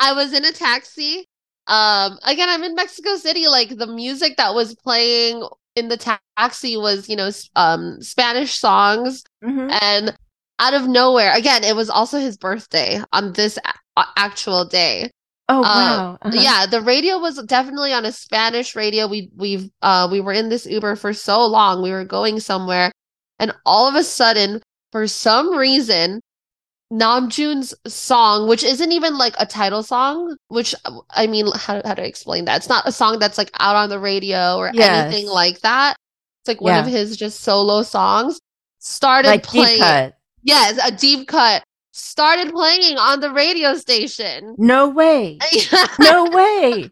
I 0.00 0.12
was 0.12 0.32
in 0.32 0.44
a 0.44 0.52
taxi. 0.52 1.26
Um, 1.66 2.18
again, 2.24 2.48
I'm 2.48 2.62
in 2.64 2.74
Mexico 2.74 3.16
City. 3.16 3.46
Like 3.48 3.76
the 3.76 3.86
music 3.86 4.36
that 4.36 4.54
was 4.54 4.74
playing 4.76 5.46
in 5.76 5.88
the 5.88 5.96
taxi 6.36 6.76
was, 6.76 7.08
you 7.08 7.16
know, 7.16 7.30
um, 7.56 8.00
Spanish 8.00 8.58
songs. 8.58 9.22
Mhm. 9.44 9.70
And 9.82 10.16
out 10.58 10.74
of 10.74 10.88
nowhere, 10.88 11.34
again, 11.36 11.64
it 11.64 11.76
was 11.76 11.90
also 11.90 12.18
his 12.18 12.36
birthday 12.36 13.00
on 13.12 13.32
this 13.34 13.58
a- 13.96 14.04
actual 14.16 14.64
day. 14.64 15.10
Oh 15.48 15.60
Uh, 15.60 15.62
wow! 15.62 16.18
Uh-huh. 16.22 16.38
Yeah, 16.38 16.66
the 16.66 16.82
radio 16.82 17.18
was 17.18 17.42
definitely 17.44 17.92
on 17.92 18.04
a 18.04 18.12
Spanish 18.12 18.76
radio. 18.76 19.06
We 19.08 19.30
we've 19.36 19.70
uh 19.82 20.08
we 20.10 20.20
were 20.20 20.32
in 20.32 20.48
this 20.50 20.66
Uber 20.66 20.96
for 20.96 21.12
so 21.12 21.44
long. 21.46 21.82
We 21.82 21.90
were 21.90 22.04
going 22.04 22.40
somewhere, 22.40 22.92
and 23.38 23.54
all 23.64 23.88
of 23.88 23.94
a 23.94 24.04
sudden, 24.04 24.60
for 24.92 25.06
some 25.06 25.56
reason, 25.56 26.20
Namjoon's 26.92 27.74
song, 27.86 28.48
which 28.48 28.64
isn't 28.64 28.92
even 28.92 29.18
like 29.18 29.34
a 29.38 29.46
title 29.46 29.82
song, 29.82 30.36
which 30.48 30.74
I 31.10 31.26
mean, 31.26 31.46
how 31.54 31.80
how 31.84 31.94
to 31.94 32.06
explain 32.06 32.44
that? 32.46 32.56
It's 32.58 32.68
not 32.68 32.86
a 32.88 32.92
song 32.92 33.18
that's 33.18 33.38
like 33.38 33.50
out 33.60 33.76
on 33.76 33.88
the 33.90 33.98
radio 33.98 34.56
or 34.56 34.68
anything 34.68 35.26
like 35.26 35.60
that. 35.60 35.96
It's 36.42 36.48
like 36.48 36.60
one 36.60 36.74
of 36.80 36.86
his 36.86 37.16
just 37.16 37.40
solo 37.40 37.82
songs. 37.82 38.40
Started 38.80 39.28
like 39.28 39.42
playing. 39.42 40.12
Yes, 40.42 40.78
a 40.82 40.90
deep 40.90 41.28
cut. 41.28 41.62
Started 41.98 42.52
playing 42.52 42.96
on 42.96 43.20
the 43.20 43.30
radio 43.32 43.74
station. 43.74 44.54
No 44.56 44.88
way! 44.88 45.38
No 45.98 46.24
way! 46.30 46.90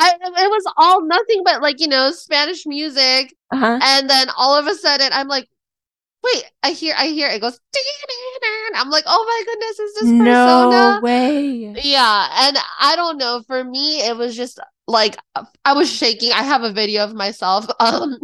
I, 0.00 0.12
it 0.20 0.50
was 0.50 0.72
all 0.76 1.04
nothing 1.04 1.42
but 1.44 1.62
like, 1.62 1.80
you 1.80 1.88
know, 1.88 2.12
Spanish 2.12 2.66
music. 2.66 3.34
Uh 3.50 3.56
huh. 3.56 3.78
And 3.82 4.08
then 4.08 4.28
all 4.36 4.56
of 4.56 4.66
a 4.66 4.74
sudden 4.74 5.10
I'm 5.12 5.28
like, 5.28 5.48
wait, 6.22 6.44
I 6.62 6.72
hear, 6.72 6.94
I 6.96 7.08
hear 7.08 7.28
it 7.28 7.40
goes, 7.40 7.58
I'm 8.74 8.90
like, 8.90 9.04
oh 9.06 9.24
my 9.26 9.52
goodness, 9.52 9.78
is 9.78 9.94
this 9.94 10.04
No 10.04 11.00
way! 11.02 11.74
Yeah. 11.82 12.28
And 12.48 12.58
I 12.80 12.96
don't 12.96 13.18
know. 13.18 13.42
For 13.46 13.64
me, 13.64 14.02
it 14.02 14.16
was 14.16 14.36
just 14.36 14.60
like, 14.86 15.16
I 15.64 15.72
was 15.72 15.90
shaking. 15.90 16.32
I 16.32 16.42
have 16.42 16.62
a 16.62 16.72
video 16.72 17.04
of 17.04 17.14
myself. 17.14 17.66
Um, 17.80 18.18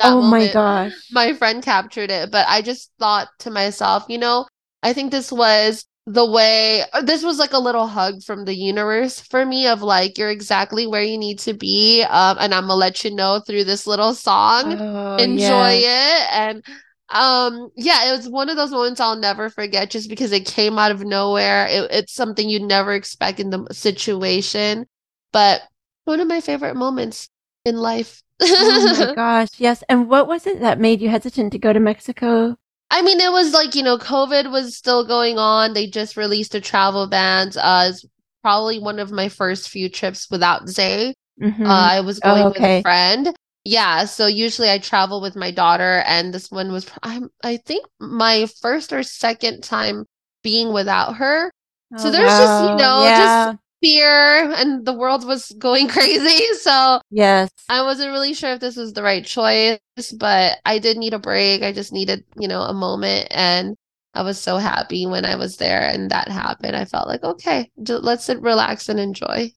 Oh 0.00 0.22
my 0.22 0.52
gosh! 0.52 0.92
My 1.12 1.32
friend 1.32 1.62
captured 1.62 2.10
it, 2.10 2.30
but 2.30 2.46
I 2.48 2.60
just 2.62 2.90
thought 2.98 3.28
to 3.40 3.50
myself, 3.50 4.04
you 4.08 4.18
know, 4.18 4.46
I 4.86 4.92
think 4.92 5.10
this 5.10 5.32
was 5.32 5.84
the 6.06 6.24
way, 6.24 6.84
this 7.02 7.24
was 7.24 7.40
like 7.40 7.52
a 7.52 7.58
little 7.58 7.88
hug 7.88 8.22
from 8.22 8.44
the 8.44 8.54
universe 8.54 9.18
for 9.18 9.44
me 9.44 9.66
of 9.66 9.82
like, 9.82 10.16
you're 10.16 10.30
exactly 10.30 10.86
where 10.86 11.02
you 11.02 11.18
need 11.18 11.40
to 11.40 11.54
be. 11.54 12.04
Um, 12.04 12.36
and 12.38 12.54
I'm 12.54 12.68
gonna 12.68 12.76
let 12.76 13.02
you 13.02 13.12
know 13.12 13.40
through 13.44 13.64
this 13.64 13.88
little 13.88 14.14
song. 14.14 14.76
Oh, 14.78 15.16
Enjoy 15.16 15.72
yes. 15.72 16.28
it. 16.28 16.34
And 16.34 16.64
um, 17.08 17.70
yeah, 17.76 18.08
it 18.08 18.16
was 18.16 18.28
one 18.28 18.48
of 18.48 18.56
those 18.56 18.70
moments 18.70 19.00
I'll 19.00 19.16
never 19.16 19.50
forget 19.50 19.90
just 19.90 20.08
because 20.08 20.30
it 20.30 20.46
came 20.46 20.78
out 20.78 20.92
of 20.92 21.04
nowhere. 21.04 21.66
It, 21.66 21.90
it's 21.90 22.14
something 22.14 22.48
you 22.48 22.64
never 22.64 22.94
expect 22.94 23.40
in 23.40 23.50
the 23.50 23.66
situation, 23.72 24.86
but 25.32 25.62
one 26.04 26.20
of 26.20 26.28
my 26.28 26.40
favorite 26.40 26.76
moments 26.76 27.28
in 27.64 27.76
life. 27.76 28.22
Oh 28.42 28.96
my 29.00 29.14
gosh! 29.14 29.48
Yes. 29.58 29.82
And 29.88 30.08
what 30.08 30.28
was 30.28 30.46
it 30.46 30.60
that 30.60 30.78
made 30.78 31.00
you 31.00 31.08
hesitant 31.08 31.52
to 31.54 31.58
go 31.58 31.72
to 31.72 31.80
Mexico? 31.80 32.56
I 32.90 33.02
mean, 33.02 33.20
it 33.20 33.32
was 33.32 33.52
like, 33.52 33.74
you 33.74 33.82
know, 33.82 33.98
COVID 33.98 34.50
was 34.50 34.76
still 34.76 35.04
going 35.06 35.38
on. 35.38 35.74
They 35.74 35.86
just 35.86 36.16
released 36.16 36.54
a 36.54 36.60
travel 36.60 37.06
ban. 37.08 37.50
Uh, 37.56 37.88
it's 37.90 38.04
probably 38.42 38.78
one 38.78 38.98
of 38.98 39.10
my 39.10 39.28
first 39.28 39.68
few 39.68 39.88
trips 39.88 40.30
without 40.30 40.68
Zay. 40.68 41.08
Mhm. 41.40 41.64
Uh, 41.64 41.98
I 41.98 42.00
was 42.00 42.20
Oh, 42.22 42.34
going 42.34 42.46
with 42.54 42.64
a 42.64 42.70
friend. 42.82 43.34
Yeah, 43.64 44.04
so 44.04 44.26
usually 44.26 44.70
I 44.70 44.78
travel 44.78 45.20
with 45.20 45.34
my 45.34 45.50
daughter, 45.50 46.04
and 46.06 46.32
this 46.32 46.50
one 46.52 46.70
was, 46.70 46.88
I'm, 47.02 47.30
I 47.42 47.56
think, 47.56 47.84
my 47.98 48.46
first 48.60 48.92
or 48.92 49.02
second 49.02 49.62
time 49.64 50.06
being 50.44 50.72
without 50.72 51.16
her. 51.16 51.50
so 51.96 52.08
Oh, 52.08 52.12
there's 52.12 52.36
just, 52.36 52.60
you 52.60 52.74
know, 52.76 53.10
yeah. 53.10 53.10
just 53.10 53.56
fear, 53.82 54.50
and 54.52 54.84
the 54.84 54.92
world 54.92 55.26
was 55.26 55.50
going 55.58 55.88
crazy. 55.96 56.44
So 56.60 57.00
yes. 57.10 57.50
I 57.68 57.82
wasn't 57.82 58.12
really 58.12 58.34
sure 58.34 58.52
if 58.52 58.60
this 58.60 58.76
was 58.76 58.92
the 58.92 59.02
right 59.02 59.24
choice, 59.24 59.78
but 60.18 60.58
I 60.64 60.78
did 60.78 60.96
need 60.96 61.14
a 61.14 61.18
break. 61.18 61.62
I 61.62 61.72
just 61.72 61.92
needed, 61.92 62.24
you 62.38 62.48
know, 62.48 62.62
a 62.62 62.74
moment. 62.74 63.28
And 63.30 63.76
I 64.14 64.22
was 64.22 64.40
so 64.40 64.56
happy 64.56 65.06
when 65.06 65.24
I 65.24 65.36
was 65.36 65.58
there 65.58 65.88
and 65.88 66.10
that 66.10 66.28
happened. 66.28 66.74
I 66.74 66.86
felt 66.86 67.06
like, 67.06 67.22
okay, 67.22 67.70
let's 67.76 68.24
sit, 68.24 68.40
relax 68.40 68.88
and 68.88 68.98
enjoy. 68.98 69.52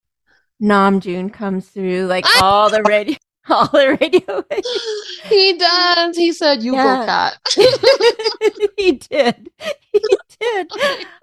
Namjoon 0.61 1.31
comes 1.31 1.69
through 1.69 2.07
like 2.07 2.25
all 2.41 2.69
the 2.69 2.83
radio. 2.83 3.15
all 3.51 3.67
the 3.67 3.97
radio. 3.99 4.43
he 5.29 5.53
does. 5.57 6.17
He 6.17 6.31
said, 6.33 6.61
"You 6.63 6.73
Yeah. 6.75 6.99
go, 6.99 7.05
Kat." 7.05 8.69
he 8.77 8.91
did. 8.93 9.49
He 9.91 9.99
did. 10.39 10.67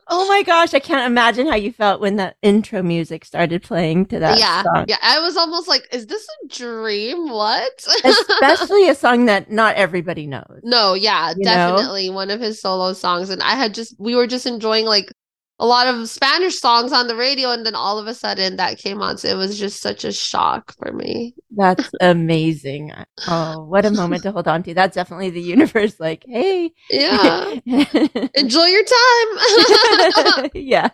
Oh 0.09 0.29
my 0.29 0.43
gosh, 0.45 0.73
I 0.75 0.79
can't 0.79 1.07
imagine 1.11 1.47
how 1.49 1.57
you 1.57 1.73
felt 1.73 2.01
when 2.01 2.17
that 2.17 2.37
intro 2.43 2.83
music 2.83 3.25
started 3.25 3.63
playing 3.63 4.07
to 4.07 4.19
that 4.21 4.39
yeah, 4.39 4.63
song. 4.63 4.85
yeah. 4.89 4.99
I 5.03 5.19
was 5.21 5.37
almost 5.37 5.69
like, 5.69 5.83
"Is 5.93 6.07
this 6.07 6.27
a 6.45 6.49
dream? 6.49 7.29
What?" 7.29 7.85
Especially 8.05 8.89
a 8.89 8.95
song 8.95 9.27
that 9.27 9.51
not 9.51 9.75
everybody 9.77 10.27
knows. 10.27 10.61
No, 10.63 10.95
yeah, 10.95 11.31
You 11.31 11.45
know? 11.45 11.51
definitely 11.77 12.11
one 12.11 12.31
of 12.31 12.41
his 12.41 12.61
solo 12.61 12.93
songs. 12.93 13.31
And 13.31 13.43
I 13.43 13.55
had 13.55 13.75
just, 13.75 13.95
we 13.99 14.15
were 14.15 14.27
just 14.27 14.47
enjoying 14.47 14.85
like 14.85 15.11
a 15.59 15.67
lot 15.67 15.87
of 15.87 16.09
Spanish 16.09 16.59
songs 16.59 16.93
on 16.93 17.07
the 17.07 17.17
radio. 17.17 17.51
And 17.51 17.65
then 17.65 17.75
all 17.75 17.99
of 17.99 18.07
a 18.07 18.15
sudden 18.15 18.57
that 18.57 18.79
came 18.79 19.01
on. 19.01 19.19
So 19.19 19.29
it 19.29 19.37
was 19.37 19.59
just 19.59 19.81
such 19.81 20.05
a 20.05 20.13
shock 20.13 20.75
for 20.77 20.93
me. 20.93 21.35
That's 21.57 21.91
amazing. 22.01 22.93
Oh, 23.27 23.65
what 23.65 23.87
a 23.87 23.91
moment 23.91 24.23
to 24.25 24.33
hold 24.33 24.49
on 24.49 24.63
to. 24.65 24.75
That's 24.75 24.95
definitely 24.95 25.31
the 25.31 25.41
universe 25.41 25.99
like, 25.99 26.25
hey. 26.29 26.73
Yeah. 26.91 27.55
Enjoy 28.35 28.65
your 28.67 28.85
time. 28.85 30.51
yeah. 30.55 30.91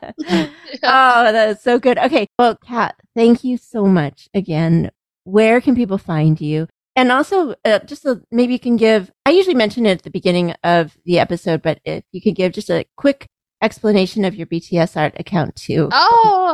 Oh, 0.82 1.32
that 1.32 1.48
is 1.50 1.62
so 1.62 1.78
good. 1.78 1.98
Okay. 1.98 2.26
Well, 2.38 2.56
Kat, 2.56 2.94
thank 3.16 3.44
you 3.44 3.56
so 3.56 3.86
much 3.86 4.28
again. 4.34 4.90
Where 5.24 5.60
can 5.60 5.74
people 5.74 5.98
find 5.98 6.40
you? 6.40 6.68
And 6.94 7.10
also, 7.10 7.54
uh, 7.64 7.78
just 7.80 8.04
a, 8.04 8.20
maybe 8.30 8.52
you 8.52 8.58
can 8.58 8.76
give, 8.76 9.10
I 9.24 9.30
usually 9.30 9.54
mention 9.54 9.86
it 9.86 9.92
at 9.92 10.02
the 10.02 10.10
beginning 10.10 10.54
of 10.62 10.96
the 11.06 11.18
episode, 11.18 11.62
but 11.62 11.80
if 11.84 12.04
you 12.12 12.20
could 12.20 12.34
give 12.34 12.52
just 12.52 12.68
a 12.68 12.84
quick 12.96 13.28
explanation 13.62 14.24
of 14.24 14.34
your 14.34 14.46
BTS 14.46 14.96
art 14.96 15.14
account 15.18 15.56
too. 15.56 15.88
oh, 15.92 16.52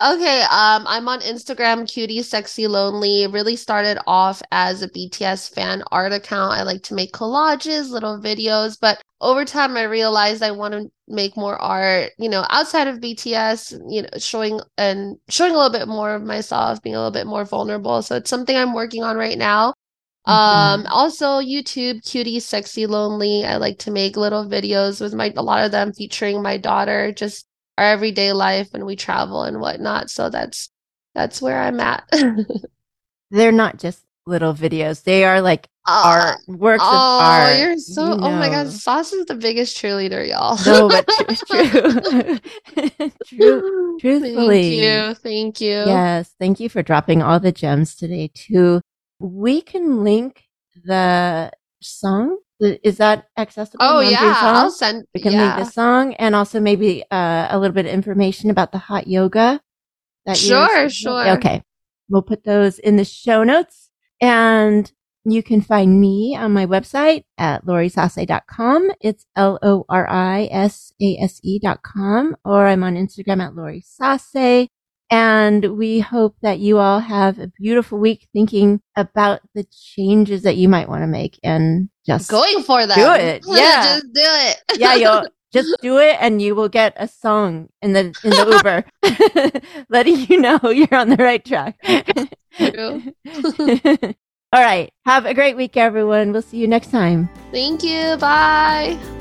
Okay, 0.00 0.42
um, 0.42 0.86
I'm 0.86 1.08
on 1.08 1.18
Instagram, 1.22 1.90
cutie 1.92 2.22
sexy 2.22 2.68
lonely. 2.68 3.26
Really 3.26 3.56
started 3.56 3.98
off 4.06 4.40
as 4.52 4.80
a 4.80 4.88
BTS 4.88 5.52
fan 5.52 5.82
art 5.90 6.12
account. 6.12 6.52
I 6.52 6.62
like 6.62 6.84
to 6.84 6.94
make 6.94 7.12
collages, 7.12 7.90
little 7.90 8.16
videos, 8.20 8.78
but 8.80 9.02
over 9.20 9.44
time 9.44 9.76
I 9.76 9.82
realized 9.82 10.40
I 10.40 10.52
want 10.52 10.74
to 10.74 10.88
make 11.08 11.36
more 11.36 11.60
art, 11.60 12.12
you 12.16 12.28
know, 12.28 12.46
outside 12.48 12.86
of 12.86 13.00
BTS, 13.00 13.72
you 13.90 14.02
know, 14.02 14.08
showing 14.18 14.60
and 14.76 15.18
showing 15.28 15.50
a 15.52 15.56
little 15.56 15.72
bit 15.72 15.88
more 15.88 16.14
of 16.14 16.22
myself, 16.22 16.80
being 16.80 16.94
a 16.94 16.98
little 16.98 17.10
bit 17.10 17.26
more 17.26 17.44
vulnerable. 17.44 18.00
So 18.02 18.14
it's 18.14 18.30
something 18.30 18.56
I'm 18.56 18.74
working 18.74 19.02
on 19.02 19.16
right 19.16 19.36
now. 19.36 19.74
Um, 20.28 20.86
also 20.88 21.40
YouTube, 21.40 22.04
cutie 22.08 22.38
sexy 22.40 22.86
lonely. 22.86 23.44
I 23.44 23.56
like 23.56 23.78
to 23.80 23.90
make 23.90 24.16
little 24.16 24.44
videos 24.44 25.00
with 25.00 25.14
my 25.14 25.32
a 25.36 25.42
lot 25.42 25.64
of 25.64 25.72
them 25.72 25.92
featuring 25.92 26.42
my 26.42 26.58
daughter, 26.58 27.12
just 27.12 27.46
our 27.78 27.84
everyday 27.86 28.32
life 28.32 28.68
when 28.72 28.84
we 28.84 28.94
travel 28.96 29.42
and 29.44 29.60
whatnot. 29.60 30.10
So 30.10 30.28
that's 30.30 30.70
that's 31.14 31.40
where 31.40 31.60
I'm 31.60 31.80
at. 31.80 32.08
They're 33.30 33.52
not 33.52 33.78
just 33.78 34.04
little 34.26 34.52
videos. 34.54 35.02
They 35.04 35.24
are 35.24 35.40
like 35.40 35.66
Uh, 35.86 36.02
art, 36.04 36.38
works 36.46 36.84
oh, 36.84 37.18
of 37.18 37.22
art. 37.22 37.58
you're 37.58 37.76
so 37.78 38.04
you 38.08 38.12
oh 38.20 38.30
my 38.32 38.48
god, 38.50 38.64
know. 38.66 38.70
Sauce 38.70 39.12
is 39.14 39.24
the 39.26 39.34
biggest 39.34 39.76
cheerleader, 39.76 40.28
y'all. 40.28 40.58
No, 40.66 40.88
but 40.88 41.08
true. 41.48 42.38
True. 43.26 43.98
true. 43.98 43.98
truthfully. 43.98 44.80
Thank 44.80 44.82
you. 44.82 45.14
Thank 45.14 45.60
you. 45.62 45.70
Yes. 45.86 46.34
Thank 46.38 46.60
you 46.60 46.68
for 46.68 46.82
dropping 46.82 47.22
all 47.22 47.40
the 47.40 47.52
gems 47.52 47.94
today, 47.94 48.30
too. 48.34 48.82
We 49.18 49.60
can 49.60 50.04
link 50.04 50.44
the 50.84 51.50
song. 51.80 52.38
Is 52.60 52.96
that 52.98 53.28
accessible? 53.36 53.78
Oh 53.80 54.00
yeah, 54.00 54.34
I'll 54.36 54.70
send 54.70 55.06
We 55.14 55.20
can 55.20 55.32
yeah. 55.32 55.56
link 55.56 55.66
the 55.66 55.72
song 55.72 56.14
and 56.14 56.34
also 56.34 56.60
maybe 56.60 57.04
uh, 57.10 57.48
a 57.50 57.58
little 57.58 57.74
bit 57.74 57.86
of 57.86 57.92
information 57.92 58.50
about 58.50 58.72
the 58.72 58.78
hot 58.78 59.06
yoga. 59.06 59.60
That 60.26 60.36
Sure, 60.36 60.88
sure. 60.88 61.28
Okay. 61.36 61.62
We'll 62.08 62.22
put 62.22 62.44
those 62.44 62.78
in 62.78 62.96
the 62.96 63.04
show 63.04 63.44
notes. 63.44 63.90
And 64.20 64.90
you 65.24 65.42
can 65.42 65.60
find 65.60 66.00
me 66.00 66.36
on 66.38 66.52
my 66.52 66.66
website 66.66 67.24
at 67.36 67.64
lorisase.com. 67.66 68.90
It's 69.00 69.26
L-O-R-I-S-A-S-E 69.36 70.88
E 71.42 71.58
dot 71.58 71.82
com, 71.82 72.36
or 72.44 72.66
I'm 72.66 72.82
on 72.82 72.94
Instagram 72.96 73.42
at 73.42 73.54
Lori 73.54 73.82
Sase. 73.82 74.68
And 75.10 75.78
we 75.78 76.00
hope 76.00 76.36
that 76.42 76.58
you 76.58 76.78
all 76.78 77.00
have 77.00 77.38
a 77.38 77.46
beautiful 77.46 77.98
week 77.98 78.28
thinking 78.32 78.82
about 78.96 79.40
the 79.54 79.64
changes 79.94 80.42
that 80.42 80.56
you 80.56 80.68
might 80.68 80.88
want 80.88 81.02
to 81.02 81.06
make 81.06 81.38
and 81.42 81.88
just 82.06 82.30
Going 82.30 82.62
for 82.62 82.86
that. 82.86 82.94
Do 82.96 83.12
it, 83.12 83.44
yeah. 83.58 83.82
Just 83.82 84.04
do 84.12 84.20
it. 84.22 84.56
yeah, 84.78 84.94
you'll 84.94 85.24
just 85.52 85.80
do 85.80 85.98
it 85.98 86.16
and 86.20 86.42
you 86.42 86.54
will 86.54 86.68
get 86.68 86.92
a 86.96 87.08
song 87.08 87.68
in 87.80 87.94
the 87.94 88.14
in 88.22 88.30
the 88.30 88.84
Uber 89.02 89.86
letting 89.88 90.26
you 90.28 90.40
know 90.40 90.60
you're 90.64 90.94
on 90.94 91.08
the 91.08 91.16
right 91.16 91.44
track. 91.44 91.78
True. 92.58 93.02
All 94.52 94.62
right. 94.62 94.92
Have 95.06 95.24
a 95.26 95.34
great 95.34 95.56
week 95.56 95.76
everyone. 95.76 96.32
We'll 96.32 96.42
see 96.42 96.58
you 96.58 96.68
next 96.68 96.90
time. 96.90 97.30
Thank 97.50 97.82
you. 97.82 98.16
Bye. 98.18 99.17